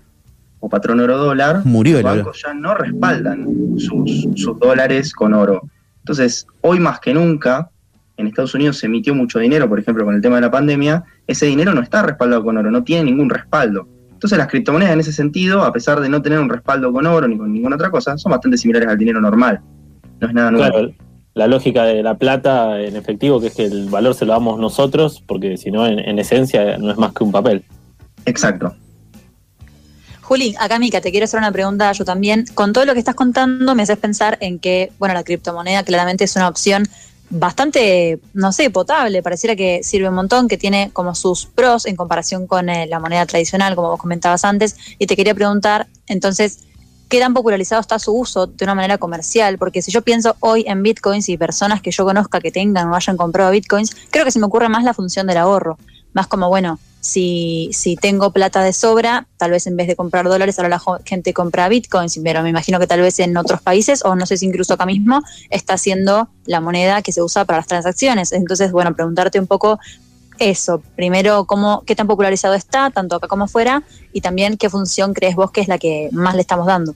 o 0.60 0.70
patrón 0.70 1.00
oro 1.00 1.18
dólar, 1.18 1.62
Murió 1.66 1.94
los 1.94 2.00
el 2.02 2.06
oro. 2.08 2.16
bancos 2.18 2.42
ya 2.46 2.54
no 2.54 2.76
respaldan 2.76 3.48
sus, 3.78 4.28
sus 4.36 4.60
dólares 4.60 5.14
con 5.14 5.34
oro. 5.34 5.62
Entonces, 6.00 6.46
hoy 6.62 6.80
más 6.80 7.00
que 7.00 7.14
nunca, 7.14 7.70
en 8.18 8.28
Estados 8.28 8.54
Unidos 8.54 8.78
se 8.78 8.88
emitió 8.88 9.16
mucho 9.16 9.40
dinero, 9.40 9.70
por 9.70 9.80
ejemplo, 9.80 10.04
con 10.04 10.14
el 10.16 10.22
tema 10.22 10.36
de 10.36 10.42
la 10.42 10.52
pandemia, 10.52 11.04
ese 11.28 11.46
dinero 11.46 11.74
no 11.74 11.82
está 11.82 12.02
respaldado 12.02 12.44
con 12.44 12.58
oro, 12.58 12.70
no 12.72 12.84
tiene 12.84 13.06
ningún 13.06 13.30
respaldo. 13.30 13.88
Entonces 14.12 14.38
las 14.38 14.50
criptomonedas 14.50 14.92
en 14.94 15.00
ese 15.00 15.14
sentido, 15.14 15.64
a 15.64 15.72
pesar 15.72 16.02
de 16.02 16.10
no 16.10 16.22
tener 16.22 16.40
un 16.40 16.50
respaldo 16.50 16.92
con 16.92 17.06
oro 17.06 17.26
ni 17.28 17.38
con 17.38 17.54
ninguna 17.54 17.78
otra 17.78 17.90
cosa, 17.90 18.18
son 18.18 18.32
bastante 18.32 18.58
similares 18.58 18.90
al 18.90 18.98
dinero 18.98 19.22
normal. 19.22 19.62
No 20.20 20.28
es 20.28 20.34
nada 20.34 20.52
nuevo. 20.52 20.70
Claro, 20.74 20.92
la 21.40 21.48
lógica 21.48 21.86
de 21.86 22.04
la 22.04 22.16
plata 22.16 22.80
en 22.80 22.96
efectivo, 22.96 23.40
que 23.42 23.48
es 23.48 23.56
que 23.56 23.66
el 23.66 23.90
valor 23.90 24.14
se 24.14 24.26
lo 24.26 24.34
damos 24.34 24.60
nosotros, 24.60 25.24
porque 25.26 25.58
si 25.58 25.72
no, 25.72 25.88
en, 25.88 25.98
en 25.98 26.20
esencia, 26.20 26.78
no 26.78 26.92
es 26.92 26.98
más 26.98 27.14
que 27.14 27.24
un 27.24 27.32
papel. 27.32 27.64
Exacto. 28.26 28.76
Juli, 30.22 30.56
acá 30.60 30.78
Mica, 30.78 31.02
te 31.02 31.10
quiero 31.10 31.24
hacer 31.24 31.40
una 31.40 31.52
pregunta 31.52 31.92
yo 31.92 32.06
también. 32.06 32.46
Con 32.54 32.72
todo 32.72 32.86
lo 32.86 32.94
que 32.94 33.00
estás 33.00 33.16
contando, 33.16 33.74
me 33.74 33.82
haces 33.82 33.98
pensar 33.98 34.38
en 34.42 34.60
que, 34.60 34.92
bueno, 35.00 35.16
la 35.16 35.24
criptomoneda 35.24 35.82
claramente 35.82 36.26
es 36.26 36.36
una 36.36 36.48
opción 36.48 36.84
bastante, 37.32 38.20
no 38.34 38.52
sé, 38.52 38.70
potable. 38.70 39.24
Pareciera 39.24 39.56
que 39.56 39.82
sirve 39.82 40.10
un 40.10 40.14
montón, 40.14 40.48
que 40.48 40.58
tiene 40.58 40.92
como 40.94 41.16
sus 41.16 41.48
pros 41.48 41.88
en 41.88 41.96
comparación 41.96 42.46
con 42.46 42.70
eh, 42.70 42.86
la 42.86 43.00
moneda 43.00 43.26
tradicional, 43.26 43.74
como 43.74 43.90
vos 43.90 44.00
comentabas 44.00 44.46
antes. 44.46 44.76
Y 45.00 45.08
te 45.08 45.16
quería 45.16 45.34
preguntar, 45.34 45.88
entonces, 46.06 46.60
¿qué 47.10 47.20
tan 47.20 47.34
popularizado 47.34 47.82
está 47.82 48.00
su 48.00 48.14
uso 48.14 48.48
de 48.48 48.64
una 48.64 48.76
manera 48.76 48.98
comercial? 48.98 49.58
Porque 49.58 49.82
si 49.82 49.92
yo 49.92 50.02
pienso 50.04 50.36
hoy 50.40 50.64
en 50.68 50.84
bitcoins 50.84 51.28
y 51.28 51.38
personas 51.38 51.82
que 51.82 51.92
yo 51.92 52.06
conozca 52.06 52.40
que 52.40 52.52
tengan 52.52 52.88
o 52.90 52.96
hayan 52.96 53.18
comprado 53.18 53.52
bitcoins, 53.52 53.96
creo 54.12 54.24
que 54.24 54.32
se 54.32 54.40
me 54.40 54.46
ocurre 54.46 54.70
más 54.70 54.84
la 54.84 54.94
función 54.94 55.28
del 55.28 55.38
ahorro. 55.38 55.78
Más 56.14 56.28
como, 56.28 56.48
bueno, 56.50 56.80
si, 57.02 57.70
si 57.74 57.96
tengo 57.96 58.32
plata 58.32 58.62
de 58.62 58.74
sobra, 58.74 59.28
tal 59.38 59.52
vez 59.52 59.66
en 59.68 59.76
vez 59.76 59.88
de 59.88 59.96
comprar 59.96 60.28
dólares, 60.28 60.60
ahora 60.60 60.70
la 60.70 60.82
gente 61.06 61.34
compra 61.34 61.70
bitcoins, 61.70 62.20
pero 62.24 62.44
me 62.44 62.50
imagino 62.50 62.80
que 62.80 62.88
tal 62.88 63.02
vez 63.02 63.20
en 63.20 63.36
otros 63.38 63.62
países, 63.62 64.04
o 64.06 64.16
no 64.16 64.26
sé 64.26 64.38
si 64.38 64.46
incluso 64.46 64.74
acá 64.74 64.86
mismo, 64.86 65.22
está 65.50 65.78
siendo 65.78 66.30
la 66.46 66.62
moneda 66.62 67.02
que 67.02 67.12
se 67.12 67.22
usa 67.22 67.46
para 67.46 67.58
las 67.60 67.68
transacciones. 67.68 68.32
Entonces, 68.32 68.72
bueno, 68.72 68.94
preguntarte 68.94 69.40
un 69.40 69.48
poco 69.48 69.80
eso. 70.40 70.82
Primero, 70.96 71.46
cómo, 71.46 71.84
qué 71.86 71.96
tan 71.96 72.08
popularizado 72.08 72.54
está, 72.54 72.90
tanto 72.90 73.16
acá 73.18 73.28
como 73.28 73.46
afuera, 73.46 73.84
y 74.14 74.22
también 74.22 74.58
qué 74.58 74.70
función 74.70 75.14
crees 75.14 75.36
vos 75.36 75.52
que 75.52 75.62
es 75.62 75.68
la 75.68 75.78
que 75.78 76.10
más 76.12 76.36
le 76.36 76.42
estamos 76.42 76.66
dando. 76.68 76.96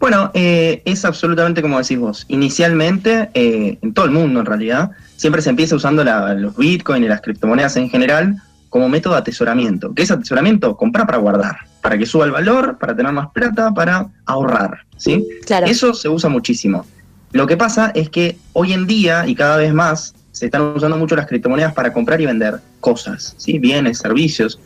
Bueno, 0.00 0.30
eh, 0.34 0.82
es 0.84 1.04
absolutamente 1.04 1.62
como 1.62 1.78
decís 1.78 1.98
vos. 1.98 2.24
Inicialmente, 2.28 3.30
eh, 3.34 3.78
en 3.80 3.94
todo 3.94 4.04
el 4.06 4.10
mundo 4.10 4.40
en 4.40 4.46
realidad, 4.46 4.90
siempre 5.16 5.42
se 5.42 5.50
empieza 5.50 5.76
usando 5.76 6.02
la- 6.02 6.34
los 6.34 6.56
bitcoins 6.56 7.04
y 7.04 7.08
las 7.08 7.20
criptomonedas 7.20 7.76
en 7.76 7.88
general 7.88 8.42
como 8.68 8.88
método 8.88 9.12
de 9.12 9.20
atesoramiento. 9.20 9.94
¿Qué 9.94 10.02
es 10.02 10.10
atesoramiento? 10.10 10.76
Comprar 10.76 11.06
para 11.06 11.18
guardar, 11.18 11.56
para 11.82 11.96
que 11.98 12.06
suba 12.06 12.24
el 12.24 12.32
valor, 12.32 12.78
para 12.78 12.96
tener 12.96 13.12
más 13.12 13.28
plata, 13.32 13.70
para 13.72 14.08
ahorrar. 14.26 14.78
¿sí? 14.96 15.24
Claro. 15.46 15.66
Eso 15.66 15.94
se 15.94 16.08
usa 16.08 16.28
muchísimo. 16.28 16.84
Lo 17.32 17.46
que 17.46 17.56
pasa 17.56 17.92
es 17.94 18.08
que 18.08 18.38
hoy 18.54 18.72
en 18.72 18.86
día 18.86 19.26
y 19.26 19.34
cada 19.34 19.56
vez 19.56 19.72
más 19.72 20.14
se 20.32 20.46
están 20.46 20.62
usando 20.62 20.96
mucho 20.96 21.14
las 21.14 21.26
criptomonedas 21.26 21.74
para 21.74 21.92
comprar 21.92 22.20
y 22.20 22.26
vender 22.26 22.60
cosas, 22.80 23.34
¿sí? 23.36 23.58
bienes, 23.58 23.98
servicios. 23.98 24.58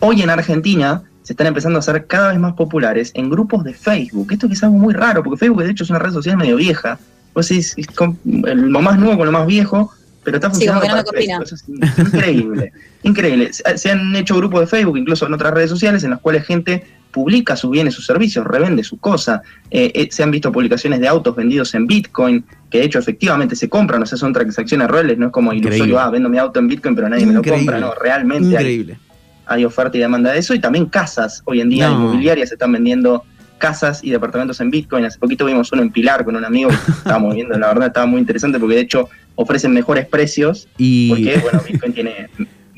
Hoy 0.00 0.22
en 0.22 0.30
Argentina 0.30 1.02
se 1.22 1.32
están 1.32 1.46
empezando 1.46 1.78
a 1.78 1.80
hacer 1.80 2.06
cada 2.06 2.30
vez 2.30 2.38
más 2.38 2.54
populares 2.54 3.12
en 3.14 3.30
grupos 3.30 3.64
de 3.64 3.74
Facebook. 3.74 4.32
Esto 4.32 4.46
es 4.46 4.62
algo 4.62 4.78
muy 4.78 4.94
raro, 4.94 5.22
porque 5.22 5.38
Facebook 5.38 5.62
de 5.62 5.70
hecho 5.70 5.84
es 5.84 5.90
una 5.90 5.98
red 5.98 6.12
social 6.12 6.36
medio 6.36 6.56
vieja. 6.56 6.98
Pues 7.32 7.50
es, 7.50 7.76
lo 8.24 8.80
más 8.80 8.98
nuevo 8.98 9.16
con 9.18 9.26
lo 9.26 9.32
más 9.32 9.46
viejo, 9.46 9.92
pero 10.30 10.36
está 10.36 10.52
Sí, 10.54 10.66
como 10.66 10.80
funcionando 10.80 11.10
que 11.12 11.26
no 11.26 11.36
me 11.36 11.42
perfecto. 11.42 11.44
Eso 11.44 11.54
es 11.54 12.04
increíble. 12.06 12.72
increíble. 13.02 13.50
Se 13.52 13.90
han 13.90 14.14
hecho 14.16 14.36
grupos 14.36 14.60
de 14.60 14.66
Facebook, 14.66 14.96
incluso 14.98 15.26
en 15.26 15.34
otras 15.34 15.52
redes 15.54 15.70
sociales, 15.70 16.04
en 16.04 16.10
las 16.10 16.20
cuales 16.20 16.44
gente 16.44 16.86
publica 17.10 17.56
sus 17.56 17.70
bienes, 17.70 17.94
sus 17.94 18.04
servicios, 18.04 18.46
revende 18.46 18.84
sus 18.84 19.00
cosas. 19.00 19.40
Eh, 19.70 19.90
eh, 19.94 20.08
se 20.10 20.22
han 20.22 20.30
visto 20.30 20.52
publicaciones 20.52 21.00
de 21.00 21.08
autos 21.08 21.34
vendidos 21.34 21.74
en 21.74 21.86
Bitcoin, 21.86 22.44
que 22.70 22.78
de 22.78 22.84
hecho 22.84 22.98
efectivamente 22.98 23.56
se 23.56 23.68
compran, 23.68 24.02
o 24.02 24.06
sea, 24.06 24.18
son 24.18 24.32
transacciones 24.34 24.88
reales, 24.88 25.16
no 25.16 25.26
es 25.26 25.32
como 25.32 25.52
Increíble. 25.52 25.76
ilusorio, 25.76 26.00
ah, 26.00 26.10
vendo 26.10 26.28
mi 26.28 26.36
auto 26.38 26.58
en 26.60 26.68
Bitcoin, 26.68 26.94
pero 26.94 27.08
nadie 27.08 27.24
me 27.24 27.32
lo 27.32 27.42
compra, 27.42 27.80
no, 27.80 27.94
realmente 27.94 28.48
hay 28.58 28.62
Increíble. 28.64 28.98
hay 29.46 29.64
oferta 29.64 29.96
y 29.96 30.00
demanda 30.00 30.32
de 30.32 30.38
eso 30.38 30.52
y 30.54 30.58
también 30.60 30.84
casas. 30.86 31.40
Hoy 31.46 31.62
en 31.62 31.70
día 31.70 31.88
No. 31.88 31.94
inmobiliarias 31.96 32.50
se 32.50 32.56
están 32.56 32.72
vendiendo 32.72 33.24
casas 33.58 34.02
y 34.02 34.10
departamentos 34.10 34.60
en 34.60 34.70
Bitcoin. 34.70 35.04
Hace 35.04 35.18
poquito 35.18 35.44
vimos 35.44 35.70
uno 35.72 35.82
en 35.82 35.90
Pilar 35.90 36.24
con 36.24 36.36
un 36.36 36.44
amigo 36.44 36.70
que 36.70 36.92
estábamos 36.92 37.34
viendo, 37.34 37.58
la 37.58 37.68
verdad 37.68 37.88
estaba 37.88 38.06
muy 38.06 38.20
interesante 38.20 38.58
porque 38.58 38.76
de 38.76 38.82
hecho 38.82 39.08
ofrecen 39.34 39.72
mejores 39.72 40.06
precios 40.06 40.66
Y 40.78 41.10
porque 41.10 41.38
bueno, 41.38 41.60
Bitcoin 41.66 41.92
tiene 41.92 42.28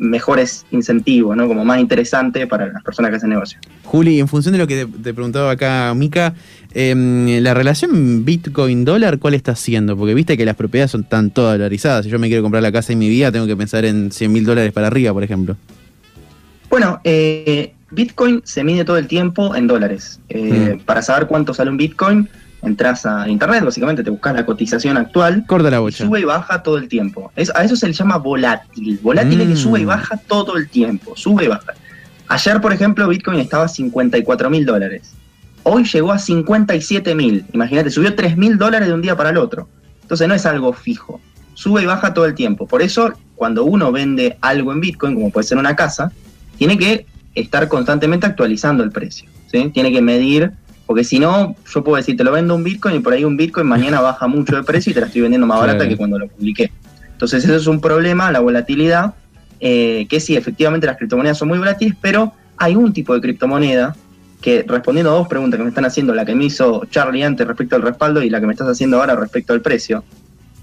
mejores 0.00 0.64
incentivos, 0.70 1.37
¿no? 1.37 1.46
Como 1.46 1.64
más 1.64 1.78
interesante 1.78 2.46
para 2.46 2.66
las 2.68 2.82
personas 2.82 3.10
que 3.10 3.18
hacen 3.18 3.30
negocio. 3.30 3.58
Juli, 3.84 4.18
en 4.18 4.28
función 4.28 4.52
de 4.52 4.58
lo 4.58 4.66
que 4.66 4.87
te, 4.87 4.99
te 5.02 5.12
preguntaba 5.14 5.50
acá 5.50 5.92
Mica, 5.94 6.34
em, 6.72 7.42
la 7.42 7.52
relación 7.52 8.25
Bitcoin-dólar, 8.25 9.18
¿cuál 9.18 9.34
está 9.34 9.54
siendo? 9.54 9.96
Porque 9.96 10.14
viste 10.14 10.38
que 10.38 10.46
las 10.46 10.56
propiedades 10.56 10.90
son 10.90 11.04
tan 11.04 11.30
todas 11.30 11.58
dolarizadas. 11.58 12.06
Si 12.06 12.10
yo 12.10 12.18
me 12.18 12.28
quiero 12.28 12.42
comprar 12.42 12.62
la 12.62 12.72
casa 12.72 12.94
en 12.94 12.99
mi 12.99 13.10
vida, 13.10 13.30
tengo 13.30 13.46
que 13.46 13.56
pensar 13.56 13.84
en 13.84 14.10
100 14.10 14.32
mil 14.32 14.44
dólares 14.44 14.72
para 14.72 14.87
arriba, 14.87 15.12
por 15.12 15.22
ejemplo. 15.22 15.56
Bueno, 16.70 17.00
eh, 17.04 17.75
Bitcoin 17.90 18.40
se 18.44 18.62
mide 18.64 18.85
todo 18.85 18.99
el 18.99 19.06
tiempo 19.09 19.54
en 19.54 19.66
dólares. 19.66 20.20
Eh, 20.28 20.76
Mm. 20.78 20.85
Para 20.85 21.02
saber 21.02 21.26
cuánto 21.26 21.54
sale 21.54 21.70
un 21.70 21.76
Bitcoin, 21.76 22.28
entras 22.62 23.06
a 23.06 23.28
internet, 23.28 23.64
básicamente 23.64 24.04
te 24.04 24.11
buscas 24.11 24.35
la 24.35 24.44
cotización 24.44 24.97
actual 24.99 25.44
Corta 25.47 25.70
la 25.70 25.80
y 25.88 25.92
sube 25.92 26.20
y 26.20 26.25
baja 26.25 26.62
todo 26.62 26.76
el 26.78 26.88
tiempo. 26.88 27.32
Es- 27.37 27.50
a 27.54 27.64
eso 27.64 27.75
se 27.75 27.87
le 27.87 27.92
llama 27.94 28.18
volátil. 28.18 28.99
Volátil 29.02 29.40
es 29.40 29.49
que 29.49 29.54
Mm. 29.54 29.56
sube 29.56 29.80
y 29.80 29.85
baja 29.85 30.16
todo 30.26 30.56
el 30.56 30.68
tiempo. 30.68 31.16
Sube 31.16 31.44
y 31.44 31.49
baja. 31.49 31.73
Ayer, 32.28 32.61
por 32.61 32.73
ejemplo, 32.73 33.09
Bitcoin 33.09 33.40
estaba 33.40 33.64
a 33.64 33.68
54 33.68 34.50
mil 34.50 34.64
dólares. 34.64 35.12
Hoy 35.62 35.85
llegó 35.85 36.12
a 36.12 36.18
57 36.18 37.14
mil. 37.14 37.44
Imagínate, 37.52 37.90
subió 37.90 38.14
3 38.14 38.37
mil 38.37 38.56
dólares 38.56 38.88
de 38.88 38.94
un 38.94 39.02
día 39.02 39.16
para 39.16 39.30
el 39.30 39.37
otro. 39.37 39.68
Entonces 40.02 40.28
no 40.28 40.35
es 40.35 40.47
algo 40.47 40.73
fijo. 40.73 41.20
Sube 41.54 41.82
y 41.82 41.87
baja 41.87 42.14
todo 42.14 42.26
el 42.26 42.35
tiempo. 42.35 42.66
Por 42.66 42.82
eso, 42.82 43.12
cuando 43.37 43.64
uno 43.64 43.90
vende 43.90 44.37
algo 44.42 44.73
en 44.73 44.80
Bitcoin, 44.80 45.14
como 45.14 45.30
puede 45.30 45.47
ser 45.47 45.59
una 45.59 45.75
casa, 45.76 46.12
tiene 46.56 46.78
que 46.78 47.06
estar 47.34 47.68
constantemente 47.68 48.26
actualizando 48.26 48.82
el 48.82 48.90
precio. 48.90 49.28
¿sí? 49.50 49.70
Tiene 49.72 49.92
que 49.92 50.02
medir, 50.02 50.52
porque 50.87 51.04
si 51.04 51.18
no, 51.18 51.54
yo 51.72 51.84
puedo 51.84 51.96
decir, 51.96 52.16
te 52.16 52.25
lo 52.25 52.32
vendo 52.32 52.54
un 52.54 52.64
Bitcoin 52.64 52.96
y 52.96 53.00
por 53.00 53.12
ahí 53.12 53.25
un 53.25 53.37
Bitcoin 53.37 53.66
mañana 53.66 54.00
baja 54.02 54.26
mucho 54.26 54.56
de 54.56 54.62
precio 54.62 54.90
y 54.90 54.94
te 54.94 55.00
la 55.00 55.06
estoy 55.06 55.22
vendiendo 55.22 55.46
más 55.46 55.60
barata 55.60 55.88
que 55.88 55.96
cuando 55.96 56.18
lo 56.18 56.28
publiqué. 56.28 56.72
Entonces 57.12 57.44
eso 57.44 57.56
es 57.56 57.66
un 57.66 57.80
problema, 57.80 58.32
la 58.32 58.40
volatilidad, 58.40 59.14
eh, 59.60 60.06
que 60.08 60.20
sí, 60.20 60.37
efectivamente 60.37 60.87
las 60.87 60.96
criptomonedas 60.96 61.37
son 61.37 61.49
muy 61.49 61.58
volátiles, 61.58 61.94
pero 62.00 62.32
hay 62.56 62.76
un 62.76 62.92
tipo 62.92 63.14
de 63.14 63.20
criptomoneda 63.20 63.94
que 64.40 64.64
respondiendo 64.66 65.10
a 65.10 65.14
dos 65.14 65.28
preguntas 65.28 65.58
que 65.58 65.64
me 65.64 65.68
están 65.68 65.84
haciendo, 65.84 66.14
la 66.14 66.25
que 66.25 66.34
me 66.34 66.46
hizo 66.46 66.87
Charlie 66.90 67.22
antes 67.22 67.46
respecto 67.46 67.76
al 67.76 67.82
respaldo 67.82 68.22
y 68.22 68.30
la 68.30 68.40
que 68.40 68.46
me 68.46 68.52
estás 68.52 68.68
haciendo 68.68 68.99
ahora 68.99 69.14
respecto 69.16 69.52
al 69.52 69.60
precio, 69.60 70.02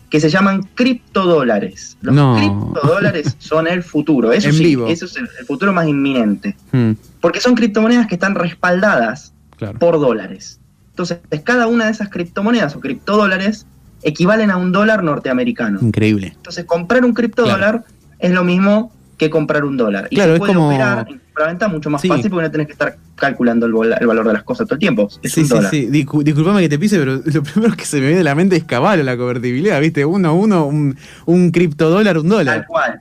que 0.09 0.19
se 0.19 0.29
llaman 0.29 0.63
criptodólares. 0.75 1.97
Los 2.01 2.15
No. 2.15 2.35
criptodólares 2.37 3.35
son 3.39 3.67
el 3.67 3.83
futuro, 3.83 4.31
eso 4.31 4.47
En 4.49 4.53
sí, 4.53 4.63
vivo. 4.63 4.87
eso 4.87 5.05
es 5.05 5.15
el, 5.17 5.27
el 5.39 5.45
futuro 5.45 5.73
más 5.73 5.87
inminente, 5.87 6.55
Hmm, 6.71 6.91
porque 7.21 7.39
son 7.41 7.55
criptomonedas 7.55 8.07
que 8.07 8.15
están 8.15 8.35
respaldadas 8.35 9.33
claro. 9.57 9.77
por 9.79 9.99
dólares. 9.99 10.59
Entonces, 10.91 11.19
cada 11.43 11.67
una 11.67 11.85
de 11.85 11.91
esas 11.91 12.09
criptomonedas 12.09 12.75
o 12.75 12.79
criptodólares 12.79 13.65
equivalen 14.03 14.49
a 14.51 14.57
un 14.57 14.71
dólar 14.71 15.03
norteamericano. 15.03 15.79
Increíble. 15.81 16.33
Entonces, 16.35 16.65
comprar 16.65 17.03
un 17.05 17.13
criptodólar 17.13 17.83
es 18.19 18.31
lo 18.31 18.43
mismo 18.43 18.91
que 19.17 19.29
comprar 19.29 19.65
un 19.65 19.77
dólar. 19.77 20.07
Y 20.11 20.15
Claro, 20.15 20.31
se 20.31 20.35
es 20.35 20.39
puede 20.39 20.53
como- 20.53 20.67
operar 20.67 21.05
en 21.09 21.19
compraventa 21.19 21.67
mucho 21.67 21.89
más 21.89 22.01
Sí. 22.01 22.07
fácil 22.07 22.29
porque 22.29 22.45
no 22.45 22.51
tenés 22.51 22.67
que 22.67 22.73
estar 22.73 22.97
calculando 23.15 23.65
el, 23.65 23.73
el 23.99 24.07
valor 24.07 24.27
de 24.27 24.33
las 24.33 24.43
cosas 24.43 24.67
todo 24.67 24.75
el 24.75 24.79
tiempo. 24.79 25.07
Es 25.23 25.31
Sí, 25.33 25.41
un 25.41 25.47
sí, 25.47 25.53
dólar. 25.53 25.71
sí. 25.71 25.87
Discu- 25.89 26.23
disculpame 26.23 26.61
que 26.61 26.69
te 26.69 26.77
pise, 26.79 26.97
pero 26.99 27.15
lo 27.23 27.43
primero 27.43 27.75
que 27.75 27.85
se 27.85 27.99
me 27.99 28.07
viene 28.07 28.21
a 28.21 28.23
la 28.23 28.35
mente 28.35 28.55
es 28.55 28.63
caballo, 28.63 29.03
la 29.03 29.17
convertibilidad, 29.17 29.79
¿viste? 29.81 30.05
Uno 30.05 30.29
a 30.29 30.31
uno, 30.33 30.65
un, 30.67 30.95
un 31.25 31.51
criptodólar, 31.51 32.17
un 32.17 32.23
Tal 32.29 32.37
dólar. 32.37 32.65
cual. 32.67 32.97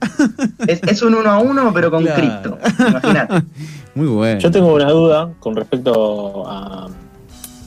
es, 0.67 0.81
es 0.83 1.01
un 1.03 1.13
uno 1.15 1.29
a 1.29 1.37
uno, 1.39 1.71
pero 1.73 1.91
con 1.91 2.03
Claro. 2.03 2.19
cripto. 2.21 2.57
Imagínate. 2.87 3.43
Muy 3.95 4.07
bueno. 4.07 4.39
Yo 4.39 4.51
tengo 4.51 4.73
una 4.73 4.89
duda 4.91 5.29
con 5.39 5.55
respecto 5.55 6.47
a, 6.47 6.89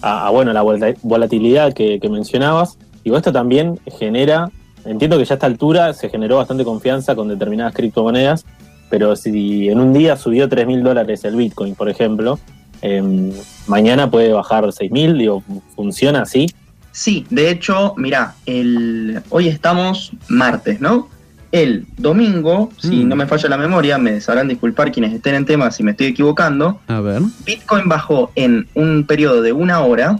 a- 0.03 0.27
a, 0.27 0.31
bueno, 0.31 0.53
la 0.53 0.63
volatilidad 0.63 1.73
que, 1.73 1.99
que 2.01 2.09
mencionabas. 2.09 2.79
Digo, 3.05 3.17
esto 3.17 3.33
también 3.33 3.79
genera, 3.99 4.51
entiendo 4.85 5.19
que 5.19 5.25
ya 5.25 5.35
a 5.35 5.37
esta 5.37 5.47
altura 5.47 5.93
se 5.95 6.09
generó 6.09 6.37
bastante 6.37 6.65
confianza 6.65 7.15
con 7.15 7.29
determinadas 7.29 7.75
criptomonedas, 7.75 8.45
pero 8.89 9.15
si 9.17 9.69
en 9.69 9.79
un 9.81 9.93
día 9.93 10.17
subió 10.17 10.49
3 10.49 10.67
mil 10.67 10.83
dólares 10.83 11.25
el 11.25 11.37
Bitcoin, 11.37 11.75
por 11.75 11.89
ejemplo, 11.89 12.39
em, 12.83 13.31
mañana 13.67 14.11
puede 14.11 14.33
bajar 14.33 14.73
6 14.73 14.91
mil, 14.91 15.17
digo, 15.19 15.43
¿funciona 15.77 16.23
así? 16.23 16.47
Sí, 16.93 17.25
de 17.31 17.51
hecho, 17.51 17.95
mirá, 17.97 18.35
el, 18.47 19.23
hoy 19.31 19.47
estamos 19.49 20.11
martes, 20.29 20.81
¿no? 20.81 21.09
El 21.53 21.87
domingo, 21.99 22.71
si 22.79 23.05
Mm. 23.05 23.09
no 23.09 23.17
me 23.17 23.27
falla 23.27 23.49
la 23.49 23.57
memoria, 23.57 23.99
me 23.99 24.21
sabrán 24.21 24.49
disculpar 24.49 24.91
quienes 24.93 25.13
estén 25.13 25.35
en 25.37 25.45
tema 25.47 25.71
si 25.71 25.83
me 25.83 25.93
estoy 25.93 26.07
equivocando, 26.09 26.81
A 26.89 27.01
ver. 27.01 27.23
Bitcoin 27.45 27.89
bajó 27.89 28.31
en 28.35 28.67
un 28.75 29.05
periodo 29.05 29.43
de 29.43 29.53
una 29.53 29.81
hora 29.81 30.19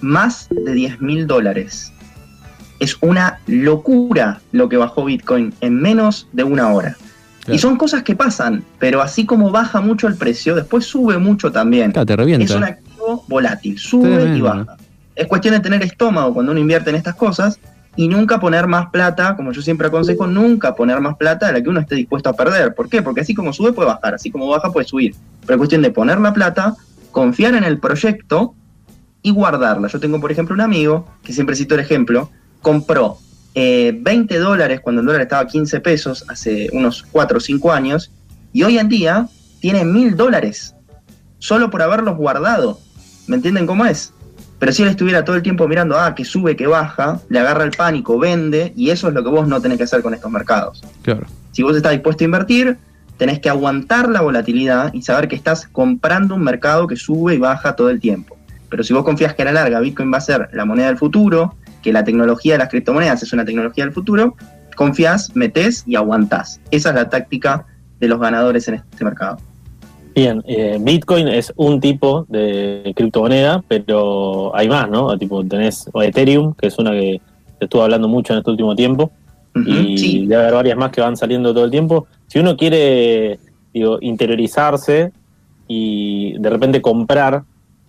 más 0.00 0.48
de 0.50 0.72
10 0.72 1.00
mil 1.00 1.26
dólares. 1.26 1.92
Es 2.82 2.96
una 3.00 3.38
locura 3.46 4.40
lo 4.50 4.68
que 4.68 4.76
bajó 4.76 5.04
Bitcoin 5.04 5.54
en 5.60 5.80
menos 5.80 6.26
de 6.32 6.42
una 6.42 6.72
hora. 6.72 6.96
Claro. 7.44 7.54
Y 7.54 7.58
son 7.60 7.76
cosas 7.76 8.02
que 8.02 8.16
pasan, 8.16 8.64
pero 8.80 9.00
así 9.00 9.24
como 9.24 9.52
baja 9.52 9.80
mucho 9.80 10.08
el 10.08 10.16
precio, 10.16 10.56
después 10.56 10.84
sube 10.84 11.16
mucho 11.18 11.52
también. 11.52 11.92
Claro, 11.92 12.06
te 12.06 12.16
revienta. 12.16 12.44
Es 12.44 12.50
un 12.50 12.64
activo 12.64 13.24
volátil, 13.28 13.78
sube 13.78 14.36
y 14.36 14.40
baja. 14.40 14.76
Es 15.14 15.28
cuestión 15.28 15.54
de 15.54 15.60
tener 15.60 15.80
estómago 15.84 16.34
cuando 16.34 16.50
uno 16.50 16.60
invierte 16.60 16.90
en 16.90 16.96
estas 16.96 17.14
cosas 17.14 17.60
y 17.94 18.08
nunca 18.08 18.40
poner 18.40 18.66
más 18.66 18.90
plata, 18.90 19.36
como 19.36 19.52
yo 19.52 19.62
siempre 19.62 19.86
aconsejo, 19.86 20.26
nunca 20.26 20.74
poner 20.74 21.00
más 21.00 21.16
plata 21.16 21.46
de 21.46 21.52
la 21.52 21.62
que 21.62 21.68
uno 21.68 21.78
esté 21.78 21.94
dispuesto 21.94 22.30
a 22.30 22.32
perder. 22.32 22.74
¿Por 22.74 22.88
qué? 22.88 23.00
Porque 23.00 23.20
así 23.20 23.32
como 23.32 23.52
sube 23.52 23.72
puede 23.72 23.90
bajar, 23.90 24.14
así 24.14 24.28
como 24.32 24.48
baja 24.48 24.72
puede 24.72 24.88
subir. 24.88 25.14
Pero 25.42 25.54
es 25.54 25.58
cuestión 25.58 25.82
de 25.82 25.92
poner 25.92 26.18
la 26.18 26.32
plata, 26.32 26.74
confiar 27.12 27.54
en 27.54 27.62
el 27.62 27.78
proyecto 27.78 28.56
y 29.22 29.30
guardarla. 29.30 29.86
Yo 29.86 30.00
tengo, 30.00 30.20
por 30.20 30.32
ejemplo, 30.32 30.52
un 30.52 30.62
amigo, 30.62 31.06
que 31.22 31.32
siempre 31.32 31.54
cito 31.54 31.74
el 31.76 31.80
ejemplo, 31.80 32.28
compró 32.62 33.18
eh, 33.54 33.92
20 34.00 34.38
dólares 34.38 34.80
cuando 34.80 35.00
el 35.00 35.06
dólar 35.06 35.22
estaba 35.22 35.42
a 35.42 35.46
15 35.46 35.80
pesos 35.80 36.24
hace 36.28 36.68
unos 36.72 37.02
4 37.12 37.36
o 37.36 37.40
5 37.40 37.72
años 37.72 38.10
y 38.52 38.62
hoy 38.62 38.78
en 38.78 38.88
día 38.88 39.28
tiene 39.60 39.84
mil 39.84 40.16
dólares 40.16 40.74
solo 41.38 41.70
por 41.70 41.82
haberlos 41.82 42.16
guardado. 42.16 42.78
¿Me 43.26 43.36
entienden 43.36 43.66
cómo 43.66 43.84
es? 43.84 44.12
Pero 44.58 44.72
si 44.72 44.82
él 44.82 44.88
estuviera 44.88 45.24
todo 45.24 45.36
el 45.36 45.42
tiempo 45.42 45.66
mirando, 45.66 45.98
ah, 45.98 46.14
que 46.14 46.24
sube, 46.24 46.54
que 46.54 46.68
baja, 46.68 47.20
le 47.28 47.40
agarra 47.40 47.64
el 47.64 47.72
pánico, 47.72 48.18
vende, 48.18 48.72
y 48.76 48.90
eso 48.90 49.08
es 49.08 49.14
lo 49.14 49.24
que 49.24 49.28
vos 49.28 49.48
no 49.48 49.60
tenés 49.60 49.76
que 49.76 49.84
hacer 49.84 50.02
con 50.02 50.14
estos 50.14 50.30
mercados. 50.30 50.82
Claro. 51.02 51.26
Si 51.50 51.62
vos 51.62 51.76
estás 51.76 51.92
dispuesto 51.92 52.22
a 52.22 52.26
invertir, 52.26 52.78
tenés 53.16 53.40
que 53.40 53.48
aguantar 53.48 54.08
la 54.08 54.20
volatilidad 54.20 54.94
y 54.94 55.02
saber 55.02 55.26
que 55.26 55.34
estás 55.34 55.66
comprando 55.66 56.36
un 56.36 56.42
mercado 56.42 56.86
que 56.86 56.96
sube 56.96 57.34
y 57.34 57.38
baja 57.38 57.74
todo 57.74 57.90
el 57.90 58.00
tiempo. 58.00 58.36
Pero 58.68 58.84
si 58.84 58.94
vos 58.94 59.04
confías 59.04 59.34
que 59.34 59.42
a 59.42 59.46
la 59.46 59.52
larga 59.52 59.80
Bitcoin 59.80 60.12
va 60.12 60.18
a 60.18 60.20
ser 60.20 60.48
la 60.52 60.64
moneda 60.64 60.86
del 60.86 60.96
futuro, 60.96 61.56
que 61.82 61.92
la 61.92 62.04
tecnología 62.04 62.54
de 62.54 62.58
las 62.58 62.68
criptomonedas 62.68 63.22
es 63.22 63.32
una 63.32 63.44
tecnología 63.44 63.84
del 63.84 63.92
futuro, 63.92 64.34
confías, 64.76 65.34
metés 65.34 65.84
y 65.86 65.96
aguantás. 65.96 66.60
Esa 66.70 66.90
es 66.90 66.94
la 66.94 67.08
táctica 67.10 67.66
de 68.00 68.08
los 68.08 68.18
ganadores 68.20 68.66
en 68.68 68.74
este 68.74 69.04
mercado. 69.04 69.38
Bien, 70.14 70.42
eh, 70.46 70.76
Bitcoin 70.80 71.28
es 71.28 71.52
un 71.56 71.80
tipo 71.80 72.26
de 72.28 72.92
criptomoneda, 72.94 73.62
pero 73.66 74.54
hay 74.54 74.68
más, 74.68 74.88
¿no? 74.90 75.16
Tipo, 75.18 75.42
tenés 75.44 75.88
Ethereum, 75.94 76.54
que 76.54 76.66
es 76.68 76.78
una 76.78 76.90
que 76.90 77.20
estuvo 77.60 77.82
hablando 77.82 78.08
mucho 78.08 78.32
en 78.32 78.40
este 78.40 78.50
último 78.50 78.74
tiempo, 78.74 79.10
Ujú, 79.54 79.68
y 79.70 79.98
sí, 79.98 80.26
debe 80.26 80.42
haber 80.42 80.54
varias 80.54 80.76
más 80.76 80.90
que 80.90 81.00
van 81.00 81.16
saliendo 81.16 81.54
todo 81.54 81.64
el 81.64 81.70
tiempo. 81.70 82.06
Si 82.26 82.38
uno 82.38 82.56
quiere, 82.56 83.38
digo, 83.72 83.98
interiorizarse 84.02 85.12
y 85.68 86.36
de 86.38 86.50
repente 86.50 86.82
comprar, 86.82 87.44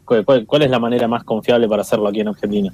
¿cuál, 0.06 0.24
cuál- 0.26 0.46
cuál 0.46 0.62
es 0.62 0.70
la 0.70 0.80
manera 0.80 1.08
más 1.08 1.24
confiable 1.24 1.68
para 1.68 1.82
hacerlo 1.82 2.08
aquí 2.08 2.20
en 2.22 2.28
Argentina? 2.30 2.72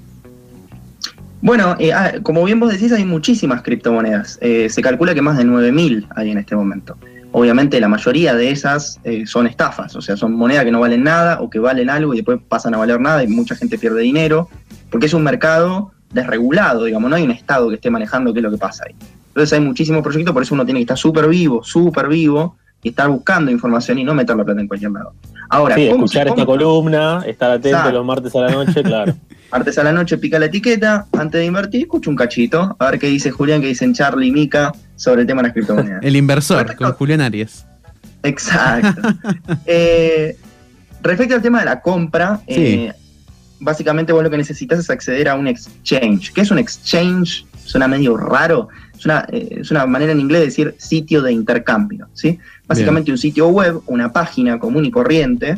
Bueno, 1.42 1.76
eh, 1.80 1.94
ah, 1.94 2.14
como 2.22 2.44
bien 2.44 2.60
vos 2.60 2.72
decís, 2.72 2.92
hay 2.92 3.06
muchísimas 3.06 3.62
criptomonedas. 3.62 4.38
Eh, 4.42 4.70
se 4.70 4.82
calcula 4.82 5.14
que 5.14 5.22
más 5.22 5.38
de 5.38 5.46
9.000 5.46 6.08
hay 6.16 6.32
en 6.32 6.38
este 6.38 6.56
momento. 6.56 6.98
Obviamente 7.32 7.80
la 7.80 7.88
mayoría 7.88 8.34
de 8.34 8.50
esas 8.50 9.00
eh, 9.04 9.26
son 9.28 9.46
estafas, 9.46 9.96
o 9.96 10.02
sea, 10.02 10.18
son 10.18 10.34
monedas 10.34 10.66
que 10.66 10.72
no 10.72 10.80
valen 10.80 11.04
nada 11.04 11.40
o 11.42 11.50
que 11.50 11.60
valen 11.60 11.90
algo 11.90 12.14
y 12.14 12.18
después 12.18 12.40
pasan 12.48 12.74
a 12.74 12.78
valer 12.78 13.00
nada 13.00 13.24
y 13.24 13.28
mucha 13.28 13.56
gente 13.56 13.78
pierde 13.78 14.02
dinero, 14.02 14.50
porque 14.90 15.06
es 15.06 15.14
un 15.14 15.24
mercado 15.24 15.92
desregulado, 16.12 16.86
digamos, 16.86 17.08
no 17.10 17.16
hay 17.16 17.24
un 17.24 17.32
Estado 17.32 17.70
que 17.70 17.76
esté 17.76 17.92
manejando 17.92 18.34
qué 18.34 18.40
es 18.40 18.44
lo 18.44 18.52
que 18.52 18.58
pasa 18.58 18.86
ahí. 18.88 18.96
Entonces 19.28 19.54
hay 19.54 19.64
muchísimos 19.64 20.02
proyectos, 20.02 20.34
por 20.34 20.42
eso 20.42 20.56
uno 20.56 20.66
tiene 20.66 20.80
que 20.80 20.86
estar 20.86 20.98
súper 20.98 21.28
vivo, 21.28 21.64
súper 21.64 22.08
vivo 22.08 22.56
y 22.82 22.90
estar 22.90 23.08
buscando 23.10 23.52
información 23.52 24.00
y 24.00 24.04
no 24.04 24.16
meter 24.16 24.36
la 24.36 24.44
plata 24.44 24.60
en 24.60 24.68
cualquier 24.68 24.92
lado. 24.92 25.14
Ahora, 25.50 25.76
Sí, 25.76 25.88
¿cómo 25.88 26.08
se 26.08 26.18
escuchar 26.18 26.28
esta 26.30 26.46
columna, 26.48 27.24
estar 27.28 27.52
atento 27.52 27.70
Exacto. 27.78 27.92
los 27.92 28.06
martes 28.06 28.36
a 28.36 28.40
la 28.40 28.52
noche, 28.52 28.82
claro. 28.82 29.14
Martes 29.52 29.78
a 29.80 29.84
la 29.84 29.92
noche 29.92 30.18
pica 30.18 30.38
la 30.38 30.46
etiqueta, 30.46 31.08
antes 31.12 31.40
de 31.40 31.46
invertir, 31.46 31.82
escucha 31.82 32.10
un 32.10 32.16
cachito, 32.16 32.76
a 32.78 32.92
ver 32.92 33.00
qué 33.00 33.08
dice 33.08 33.32
Julián, 33.32 33.62
qué 33.62 33.68
dicen 33.68 33.94
Charlie 33.94 34.28
y 34.28 34.32
Mica 34.32 34.72
sobre 34.96 35.22
el 35.22 35.28
tema 35.28 35.42
de 35.42 35.48
las 35.48 35.54
criptomonedas. 35.54 36.00
El 36.04 36.16
inversor 36.16 36.60
Perfecto. 36.60 36.86
con 36.86 36.94
Julián 36.94 37.22
Arias. 37.22 37.66
Exacto. 38.24 39.02
Eh, 39.66 40.38
respecto 41.02 41.36
al 41.36 41.42
tema 41.42 41.60
de 41.60 41.66
la 41.66 41.82
compra, 41.82 42.42
eh, 42.48 42.92
básicamente 43.60 44.14
vos 44.14 44.24
lo 44.24 44.30
que 44.30 44.38
necesitas 44.38 44.80
es 44.80 44.90
acceder 44.90 45.30
a 45.30 45.36
un 45.36 45.48
exchange. 45.48 46.32
¿Qué 46.34 46.42
es 46.42 46.52
un 46.52 46.60
exchange? 46.60 47.46
Suena 47.64 47.88
medio 47.88 48.18
raro. 48.18 48.70
Es 48.98 49.06
una, 49.06 49.26
eh, 49.32 49.58
es 49.62 49.72
una 49.72 49.86
manera 49.86 50.12
en 50.12 50.20
inglés 50.20 50.42
de 50.42 50.46
decir 50.46 50.76
sitio 50.78 51.22
de 51.22 51.32
intercambio. 51.32 52.10
¿sí? 52.14 52.40
Básicamente 52.68 53.12
un 53.12 53.18
sitio 53.18 53.48
web, 53.48 53.82
una 53.86 54.12
página 54.12 54.60
común 54.60 54.86
y 54.86 54.92
corriente, 54.92 55.58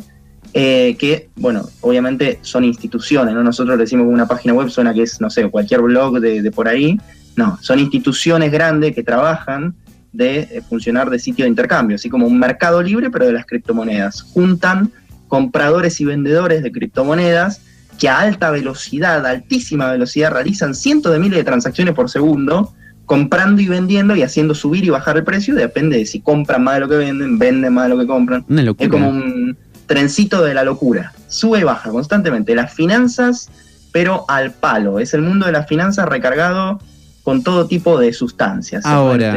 eh, 0.53 0.95
que, 0.99 1.29
bueno, 1.35 1.63
obviamente 1.81 2.39
son 2.41 2.65
instituciones, 2.65 3.33
¿no? 3.33 3.43
Nosotros 3.43 3.77
decimos 3.77 4.05
que 4.05 4.13
una 4.13 4.27
página 4.27 4.53
web 4.53 4.69
suena 4.69 4.93
que 4.93 5.03
es, 5.03 5.21
no 5.21 5.29
sé, 5.29 5.49
cualquier 5.49 5.81
blog 5.81 6.19
de, 6.19 6.41
de 6.41 6.51
por 6.51 6.67
ahí. 6.67 6.97
No, 7.35 7.57
son 7.61 7.79
instituciones 7.79 8.51
grandes 8.51 8.93
que 8.93 9.03
trabajan 9.03 9.73
de 10.11 10.39
eh, 10.39 10.61
funcionar 10.67 11.09
de 11.09 11.19
sitio 11.19 11.45
de 11.45 11.49
intercambio, 11.49 11.95
así 11.95 12.09
como 12.09 12.27
un 12.27 12.37
mercado 12.37 12.81
libre, 12.81 13.09
pero 13.09 13.25
de 13.25 13.33
las 13.33 13.45
criptomonedas. 13.45 14.21
Juntan 14.21 14.91
compradores 15.27 16.01
y 16.01 16.05
vendedores 16.05 16.61
de 16.61 16.71
criptomonedas 16.71 17.61
que 17.97 18.09
a 18.09 18.19
alta 18.19 18.51
velocidad, 18.51 19.25
altísima 19.25 19.91
velocidad, 19.91 20.31
realizan 20.31 20.75
cientos 20.75 21.13
de 21.13 21.19
miles 21.19 21.37
de 21.37 21.43
transacciones 21.43 21.93
por 21.93 22.09
segundo, 22.09 22.73
comprando 23.05 23.61
y 23.61 23.67
vendiendo 23.67 24.15
y 24.15 24.23
haciendo 24.23 24.55
subir 24.55 24.83
y 24.83 24.89
bajar 24.89 25.17
el 25.17 25.23
precio, 25.23 25.55
depende 25.55 25.97
de 25.97 26.05
si 26.05 26.19
compran 26.19 26.63
más 26.63 26.75
de 26.75 26.79
lo 26.81 26.89
que 26.89 26.95
venden, 26.95 27.37
venden 27.37 27.73
más 27.73 27.85
de 27.85 27.89
lo 27.95 27.99
que 27.99 28.07
compran. 28.07 28.43
Una 28.49 28.63
locura. 28.63 28.85
Es 28.85 28.91
como 28.91 29.09
un 29.09 29.57
trencito 29.93 30.41
de 30.43 30.53
la 30.53 30.63
locura. 30.63 31.11
Sube 31.27 31.59
y 31.59 31.63
baja 31.63 31.89
constantemente. 31.89 32.55
Las 32.55 32.73
finanzas, 32.73 33.49
pero 33.91 34.23
al 34.29 34.51
palo. 34.53 34.99
Es 34.99 35.13
el 35.13 35.21
mundo 35.21 35.45
de 35.45 35.51
las 35.51 35.67
finanzas 35.67 36.07
recargado 36.07 36.79
con 37.23 37.43
todo 37.43 37.67
tipo 37.67 37.99
de 37.99 38.13
sustancias. 38.13 38.85
Ahora. 38.85 39.33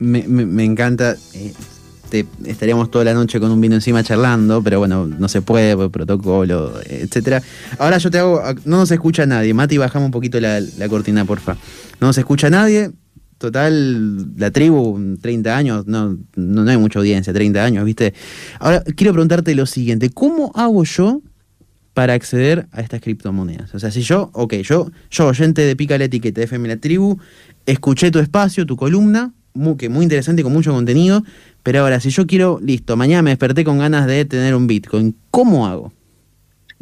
Me, 0.00 0.24
me- 0.26 0.44
me 0.46 0.64
encanta. 0.64 1.14
eh, 1.34 1.52
te- 2.10 2.26
estaríamos 2.44 2.90
toda 2.90 3.04
la 3.04 3.14
noche 3.14 3.38
con 3.40 3.50
un 3.52 3.60
vino 3.60 3.74
encima 3.76 4.02
charlando, 4.02 4.60
pero 4.62 4.80
bueno, 4.80 5.06
no 5.06 5.28
se 5.28 5.40
puede, 5.40 5.76
por 5.76 5.90
protocolo, 5.90 6.80
eh, 6.82 7.02
etcétera. 7.04 7.40
Ahora 7.78 7.98
yo 7.98 8.10
te 8.10 8.18
hago. 8.18 8.42
No 8.64 8.78
nos 8.78 8.90
escucha 8.90 9.24
nadie. 9.24 9.54
Mati, 9.54 9.78
bajamos 9.78 10.06
un 10.06 10.12
poquito 10.12 10.40
la, 10.40 10.60
la 10.60 10.88
cortina, 10.88 11.24
porfa. 11.24 11.56
No 12.00 12.08
nos 12.08 12.18
escucha 12.18 12.50
nadie. 12.50 12.90
Total, 13.42 14.38
la 14.38 14.52
tribu, 14.52 15.16
30 15.20 15.56
años, 15.56 15.86
no, 15.88 16.16
no, 16.36 16.62
no 16.62 16.70
hay 16.70 16.76
mucha 16.76 17.00
audiencia, 17.00 17.32
30 17.32 17.64
años, 17.64 17.84
¿viste? 17.84 18.14
Ahora, 18.60 18.84
quiero 18.84 19.12
preguntarte 19.12 19.52
lo 19.56 19.66
siguiente: 19.66 20.10
¿cómo 20.10 20.52
hago 20.54 20.84
yo 20.84 21.22
para 21.92 22.12
acceder 22.12 22.68
a 22.70 22.82
estas 22.82 23.00
criptomonedas? 23.00 23.74
O 23.74 23.80
sea, 23.80 23.90
si 23.90 24.02
yo, 24.02 24.30
ok, 24.32 24.54
yo, 24.62 24.92
yo 25.10 25.26
oyente 25.26 25.62
de 25.62 25.74
Pica 25.74 25.98
la 25.98 26.04
Etiqueta 26.04 26.40
de 26.40 26.44
FM 26.44 26.68
La 26.68 26.76
Tribu, 26.76 27.18
escuché 27.66 28.12
tu 28.12 28.20
espacio, 28.20 28.64
tu 28.64 28.76
columna, 28.76 29.32
muy, 29.54 29.76
que 29.76 29.88
muy 29.88 30.04
interesante, 30.04 30.44
con 30.44 30.52
mucho 30.52 30.72
contenido, 30.72 31.24
pero 31.64 31.80
ahora, 31.80 31.98
si 31.98 32.10
yo 32.10 32.28
quiero, 32.28 32.60
listo, 32.62 32.96
mañana 32.96 33.22
me 33.22 33.30
desperté 33.30 33.64
con 33.64 33.78
ganas 33.78 34.06
de 34.06 34.24
tener 34.24 34.54
un 34.54 34.68
Bitcoin, 34.68 35.16
¿cómo 35.32 35.66
hago? 35.66 35.92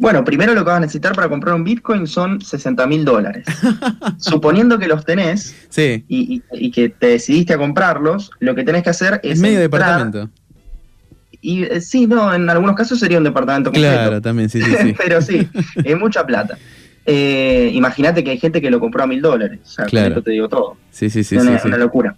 Bueno, 0.01 0.23
primero 0.25 0.53
lo 0.55 0.61
que 0.63 0.69
vas 0.71 0.77
a 0.77 0.81
necesitar 0.81 1.13
para 1.15 1.29
comprar 1.29 1.53
un 1.53 1.63
Bitcoin 1.63 2.07
son 2.07 2.41
60 2.41 2.87
mil 2.87 3.05
dólares. 3.05 3.45
Suponiendo 4.17 4.79
que 4.79 4.87
los 4.87 5.05
tenés 5.05 5.55
Sí, 5.69 6.03
y, 6.07 6.35
y- 6.35 6.43
y 6.53 6.71
que 6.71 6.89
te 6.89 7.07
decidiste 7.07 7.53
a 7.53 7.57
comprarlos, 7.57 8.31
lo 8.39 8.55
que 8.55 8.63
tenés 8.63 8.81
que 8.83 8.89
hacer 8.89 9.19
es. 9.23 9.37
en 9.37 9.41
medio 9.43 9.59
entrar- 9.61 9.99
departamento. 9.99 10.29
Y 11.39 11.63
eh, 11.63 11.81
sí, 11.81 12.07
no, 12.07 12.33
en 12.33 12.49
algunos 12.49 12.75
casos 12.75 12.99
sería 12.99 13.19
un 13.19 13.23
departamento 13.23 13.71
completo. 13.71 13.95
Claro, 13.95 14.21
también, 14.21 14.49
sí, 14.49 14.61
sí, 14.61 14.71
sí. 14.81 14.93
pero 14.97 15.21
sí, 15.21 15.47
es 15.83 15.97
mucha 15.97 16.25
plata. 16.25 16.57
eh, 17.05 17.69
imagínate 17.73 18.23
que 18.23 18.31
hay 18.31 18.37
gente 18.39 18.59
que 18.61 18.69
lo 18.71 18.79
compró 18.79 19.03
a 19.03 19.07
mil 19.07 19.21
dólares. 19.21 19.59
O 19.63 19.67
sea, 19.69 19.85
con 19.85 19.89
Claro. 19.91 20.07
esto 20.09 20.23
te 20.23 20.31
digo 20.31 20.49
todo. 20.49 20.77
Sí, 20.91 21.09
sí, 21.11 21.23
sí. 21.23 21.35
Es 21.35 21.41
una, 21.43 21.53
sí, 21.53 21.59
sí. 21.63 21.67
una 21.67 21.77
locura. 21.77 22.15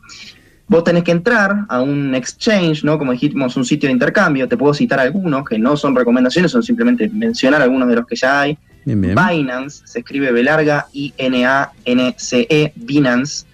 Vos 0.67 0.83
tenés 0.83 1.03
que 1.03 1.11
entrar 1.11 1.65
a 1.67 1.81
un 1.81 2.15
exchange, 2.15 2.83
¿no? 2.83 2.97
Como 2.97 3.11
dijimos, 3.11 3.55
un 3.57 3.65
sitio 3.65 3.87
de 3.87 3.93
intercambio. 3.93 4.47
Te 4.47 4.57
puedo 4.57 4.73
citar 4.73 4.99
algunos 4.99 5.45
que 5.45 5.59
no 5.59 5.75
son 5.75 5.95
recomendaciones, 5.95 6.51
son 6.51 6.63
simplemente 6.63 7.09
mencionar 7.09 7.61
algunos 7.61 7.89
de 7.89 7.95
los 7.95 8.07
que 8.07 8.15
ya 8.15 8.41
hay. 8.41 8.57
Bien, 8.85 8.99
bien. 8.99 9.15
Binance, 9.15 9.85
se 9.85 9.99
escribe 9.99 10.31
B 10.31 10.43
larga, 10.43 10.87
I-N-A-N-C-E, 10.93 12.73
Binance. 12.75 13.45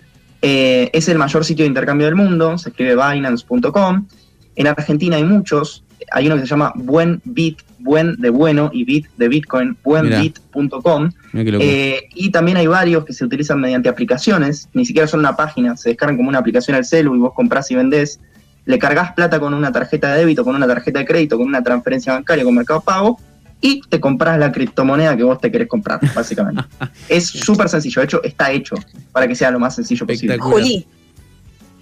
Eh, 0.41 0.89
es 0.93 1.09
el 1.09 1.17
mayor 1.17 1.43
sitio 1.43 1.63
de 1.63 1.69
intercambio 1.69 2.05
del 2.05 2.15
mundo, 2.15 2.57
se 2.57 2.69
escribe 2.69 2.95
binance.com. 2.95 4.07
En 4.55 4.67
Argentina 4.67 5.17
hay 5.17 5.23
muchos. 5.23 5.83
Hay 6.11 6.27
uno 6.27 6.35
que 6.35 6.41
se 6.41 6.47
llama 6.47 6.71
Buen 6.75 7.21
Bit, 7.25 7.61
Buen 7.79 8.15
de 8.17 8.29
bueno 8.29 8.69
y 8.73 8.83
Bit 8.83 9.07
de 9.17 9.27
Bitcoin, 9.27 9.77
buenbit.com. 9.83 11.11
Eh, 11.33 12.09
y 12.15 12.31
también 12.31 12.57
hay 12.57 12.67
varios 12.67 13.05
que 13.05 13.13
se 13.13 13.25
utilizan 13.25 13.59
mediante 13.59 13.89
aplicaciones, 13.89 14.69
ni 14.73 14.85
siquiera 14.85 15.07
son 15.07 15.21
una 15.21 15.35
página, 15.35 15.77
se 15.77 15.89
descargan 15.89 16.17
como 16.17 16.29
una 16.29 16.39
aplicación 16.39 16.75
al 16.75 16.85
celu 16.85 17.15
y 17.15 17.19
vos 17.19 17.33
comprás 17.33 17.69
y 17.71 17.75
vendés. 17.75 18.19
Le 18.65 18.77
cargas 18.77 19.13
plata 19.13 19.39
con 19.39 19.53
una 19.53 19.71
tarjeta 19.71 20.13
de 20.13 20.19
débito, 20.19 20.43
con 20.43 20.55
una 20.55 20.67
tarjeta 20.67 20.99
de 20.99 21.05
crédito, 21.05 21.37
con 21.37 21.47
una 21.47 21.63
transferencia 21.63 22.13
bancaria, 22.13 22.43
con 22.43 22.53
Mercado 22.53 22.81
Pago 22.81 23.19
y 23.61 23.81
te 23.81 23.99
compras 23.99 24.39
la 24.39 24.51
criptomoneda 24.51 25.17
que 25.17 25.23
vos 25.23 25.39
te 25.39 25.51
querés 25.51 25.67
comprar, 25.67 25.99
básicamente. 26.13 26.63
es 27.09 27.27
súper 27.27 27.67
sencillo, 27.69 28.01
de 28.01 28.05
hecho 28.05 28.23
está 28.23 28.51
hecho 28.51 28.75
para 29.11 29.27
que 29.27 29.35
sea 29.35 29.51
lo 29.51 29.59
más 29.59 29.75
sencillo 29.75 30.05
posible. 30.05 30.37
Juli, 30.37 30.85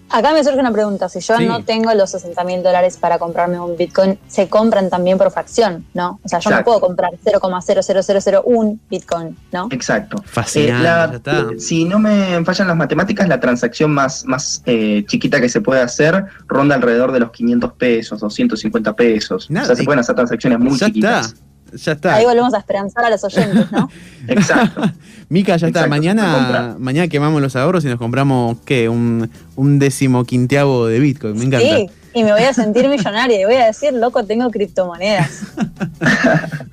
acá 0.09 0.33
me 0.33 0.43
surge 0.43 0.59
una 0.59 0.71
pregunta. 0.71 1.09
Si 1.09 1.19
yo 1.19 1.37
Sí. 1.37 1.45
no 1.45 1.63
tengo 1.63 1.93
los 1.93 2.11
60 2.11 2.43
mil 2.43 2.63
dólares 2.63 2.97
para 2.97 3.19
comprarme 3.19 3.59
un 3.59 3.75
Bitcoin, 3.77 4.17
se 4.27 4.47
compran 4.49 4.89
también 4.89 5.17
por 5.17 5.29
fracción, 5.31 5.85
¿no? 5.93 6.19
O 6.23 6.27
sea, 6.29 6.39
yo 6.39 6.49
no 6.49 6.63
puedo 6.63 6.79
comprar 6.79 7.11
0,00001 7.23 8.79
Bitcoin, 8.89 9.37
¿no? 9.51 9.67
Exacto. 9.71 10.21
Fascinante, 10.25 11.15
Eh, 11.15 11.17
está. 11.17 11.47
si 11.59 11.85
no 11.85 11.99
me 11.99 12.43
fallan 12.45 12.67
las 12.67 12.77
matemáticas, 12.77 13.27
la 13.27 13.39
transacción 13.39 13.91
más, 13.91 14.25
más 14.25 14.61
eh, 14.65 15.03
chiquita 15.07 15.39
que 15.41 15.49
se 15.49 15.61
puede 15.61 15.81
hacer 15.81 16.25
ronda 16.47 16.75
alrededor 16.75 17.11
de 17.11 17.19
los 17.19 17.31
500 17.31 17.73
pesos, 17.73 18.19
250 18.19 18.93
pesos. 18.93 19.49
Nada, 19.49 19.63
o 19.63 19.67
sea, 19.67 19.75
se 19.75 19.83
pueden 19.83 19.99
hacer 19.99 20.15
transacciones 20.15 20.59
muy 20.59 20.77
ya 20.77 20.87
chiquitas. 20.87 21.27
está. 21.27 21.46
Ya 21.73 21.91
está. 21.93 22.15
Ahí 22.15 22.25
volvemos 22.25 22.53
a 22.53 22.59
esperanzar 22.59 23.05
a 23.05 23.09
los 23.09 23.23
oyentes, 23.23 23.71
¿no? 23.71 23.89
Exacto. 24.27 24.81
Mica, 25.29 25.57
ya 25.57 25.67
está. 25.67 25.81
Exacto, 25.81 25.89
Mañana, 25.89 26.75
mañana 26.79 27.07
quemamos 27.07 27.41
los 27.41 27.55
ahorros 27.55 27.83
y 27.85 27.87
nos 27.87 27.97
compramos, 27.97 28.57
¿qué? 28.65 28.89
Un, 28.89 29.29
un 29.55 29.79
décimo 29.79 30.23
quinteavo 30.23 30.87
de 30.87 30.99
Bitcoin. 30.99 31.37
Me 31.37 31.45
encanta. 31.45 31.77
Sí, 31.77 31.89
y 32.13 32.23
me 32.23 32.31
voy 32.31 32.41
a 32.41 32.53
sentir 32.53 32.87
millonaria 32.87 33.39
y 33.39 33.45
voy 33.45 33.55
a 33.55 33.67
decir, 33.67 33.93
loco, 33.93 34.23
tengo 34.25 34.49
criptomonedas. 34.49 35.43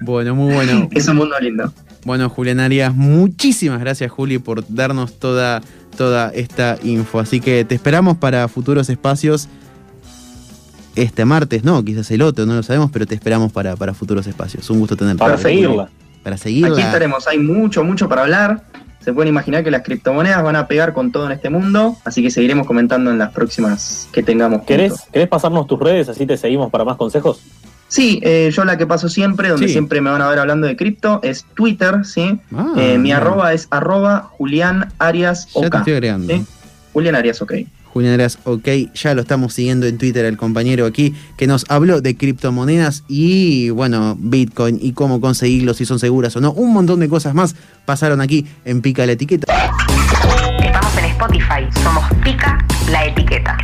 Bueno, 0.00 0.34
muy 0.34 0.52
bueno. 0.52 0.88
es 0.92 1.08
un 1.08 1.16
mundo 1.16 1.38
lindo. 1.40 1.72
Bueno, 2.04 2.28
Julián 2.28 2.60
Arias, 2.60 2.94
muchísimas 2.94 3.80
gracias, 3.80 4.10
Juli, 4.10 4.38
por 4.38 4.62
darnos 4.68 5.18
toda, 5.18 5.62
toda 5.96 6.30
esta 6.34 6.76
info. 6.82 7.20
Así 7.20 7.40
que 7.40 7.64
te 7.64 7.74
esperamos 7.74 8.18
para 8.18 8.46
futuros 8.48 8.90
espacios. 8.90 9.48
Este 10.96 11.24
martes, 11.24 11.64
no, 11.64 11.84
quizás 11.84 12.10
el 12.12 12.22
otro, 12.22 12.46
no 12.46 12.54
lo 12.54 12.62
sabemos, 12.62 12.90
pero 12.92 13.06
te 13.06 13.14
esperamos 13.14 13.50
para, 13.52 13.74
para 13.76 13.94
futuros 13.94 14.26
espacios. 14.26 14.68
Un 14.70 14.78
gusto 14.78 14.96
tenerte. 14.96 15.18
Para 15.18 15.36
seguirla. 15.36 15.88
Para 16.22 16.36
seguirla. 16.36 16.68
Aquí 16.74 16.80
estaremos, 16.82 17.26
hay 17.26 17.38
mucho, 17.38 17.82
mucho 17.84 18.08
para 18.08 18.22
hablar. 18.22 18.62
Se 19.04 19.12
pueden 19.12 19.28
imaginar 19.28 19.62
que 19.64 19.70
las 19.70 19.82
criptomonedas 19.82 20.42
van 20.42 20.56
a 20.56 20.66
pegar 20.66 20.94
con 20.94 21.12
todo 21.12 21.26
en 21.26 21.32
este 21.32 21.50
mundo, 21.50 21.96
así 22.04 22.22
que 22.22 22.30
seguiremos 22.30 22.66
comentando 22.66 23.10
en 23.10 23.18
las 23.18 23.32
próximas 23.32 24.08
que 24.12 24.22
tengamos. 24.22 24.62
¿Querés. 24.62 24.94
¿Querés 25.12 25.28
pasarnos 25.28 25.66
tus 25.66 25.78
redes 25.78 26.08
así 26.08 26.24
te 26.26 26.36
seguimos 26.38 26.70
para 26.70 26.84
más 26.84 26.96
consejos? 26.96 27.42
Sí, 27.86 28.18
eh, 28.22 28.50
yo 28.52 28.64
la 28.64 28.78
que 28.78 28.86
paso 28.86 29.10
siempre, 29.10 29.50
donde 29.50 29.66
Sí. 29.66 29.72
siempre 29.72 30.00
me 30.00 30.10
van 30.10 30.22
a 30.22 30.28
ver 30.28 30.38
hablando 30.38 30.66
de 30.66 30.74
cripto, 30.74 31.20
es 31.22 31.44
Twitter, 31.54 32.04
¿sí? 32.06 32.40
Ah, 32.56 32.72
Eh, 32.78 32.96
mi 32.96 33.12
arroba 33.12 33.52
es 33.52 33.68
arroba 33.70 34.30
Julián 34.38 34.90
Arias 34.98 35.48
Ya 35.54 35.60
te 35.60 35.66
OK. 35.66 35.74
estoy 35.76 35.92
agregando. 35.92 36.32
¿sí? 36.32 36.44
Julián 36.94 37.14
Arias 37.14 37.42
OK. 37.42 37.52
Julián 37.94 38.20
ok, 38.42 38.68
ya 38.92 39.14
lo 39.14 39.20
estamos 39.20 39.54
siguiendo 39.54 39.86
en 39.86 39.98
Twitter 39.98 40.24
el 40.24 40.36
compañero 40.36 40.84
aquí 40.84 41.14
que 41.36 41.46
nos 41.46 41.64
habló 41.68 42.00
de 42.00 42.16
criptomonedas 42.16 43.04
y 43.06 43.70
bueno, 43.70 44.16
Bitcoin 44.18 44.80
y 44.82 44.94
cómo 44.94 45.20
conseguirlos, 45.20 45.76
si 45.76 45.86
son 45.86 46.00
seguras 46.00 46.34
o 46.34 46.40
no. 46.40 46.50
Un 46.50 46.72
montón 46.72 46.98
de 46.98 47.08
cosas 47.08 47.34
más 47.34 47.54
pasaron 47.86 48.20
aquí 48.20 48.48
en 48.64 48.82
Pica 48.82 49.06
la 49.06 49.12
Etiqueta. 49.12 49.46
Estamos 50.60 50.98
en 50.98 51.04
Spotify. 51.04 51.68
Somos 51.84 52.04
Pica 52.24 52.58
la 52.90 53.06
Etiqueta. 53.06 53.56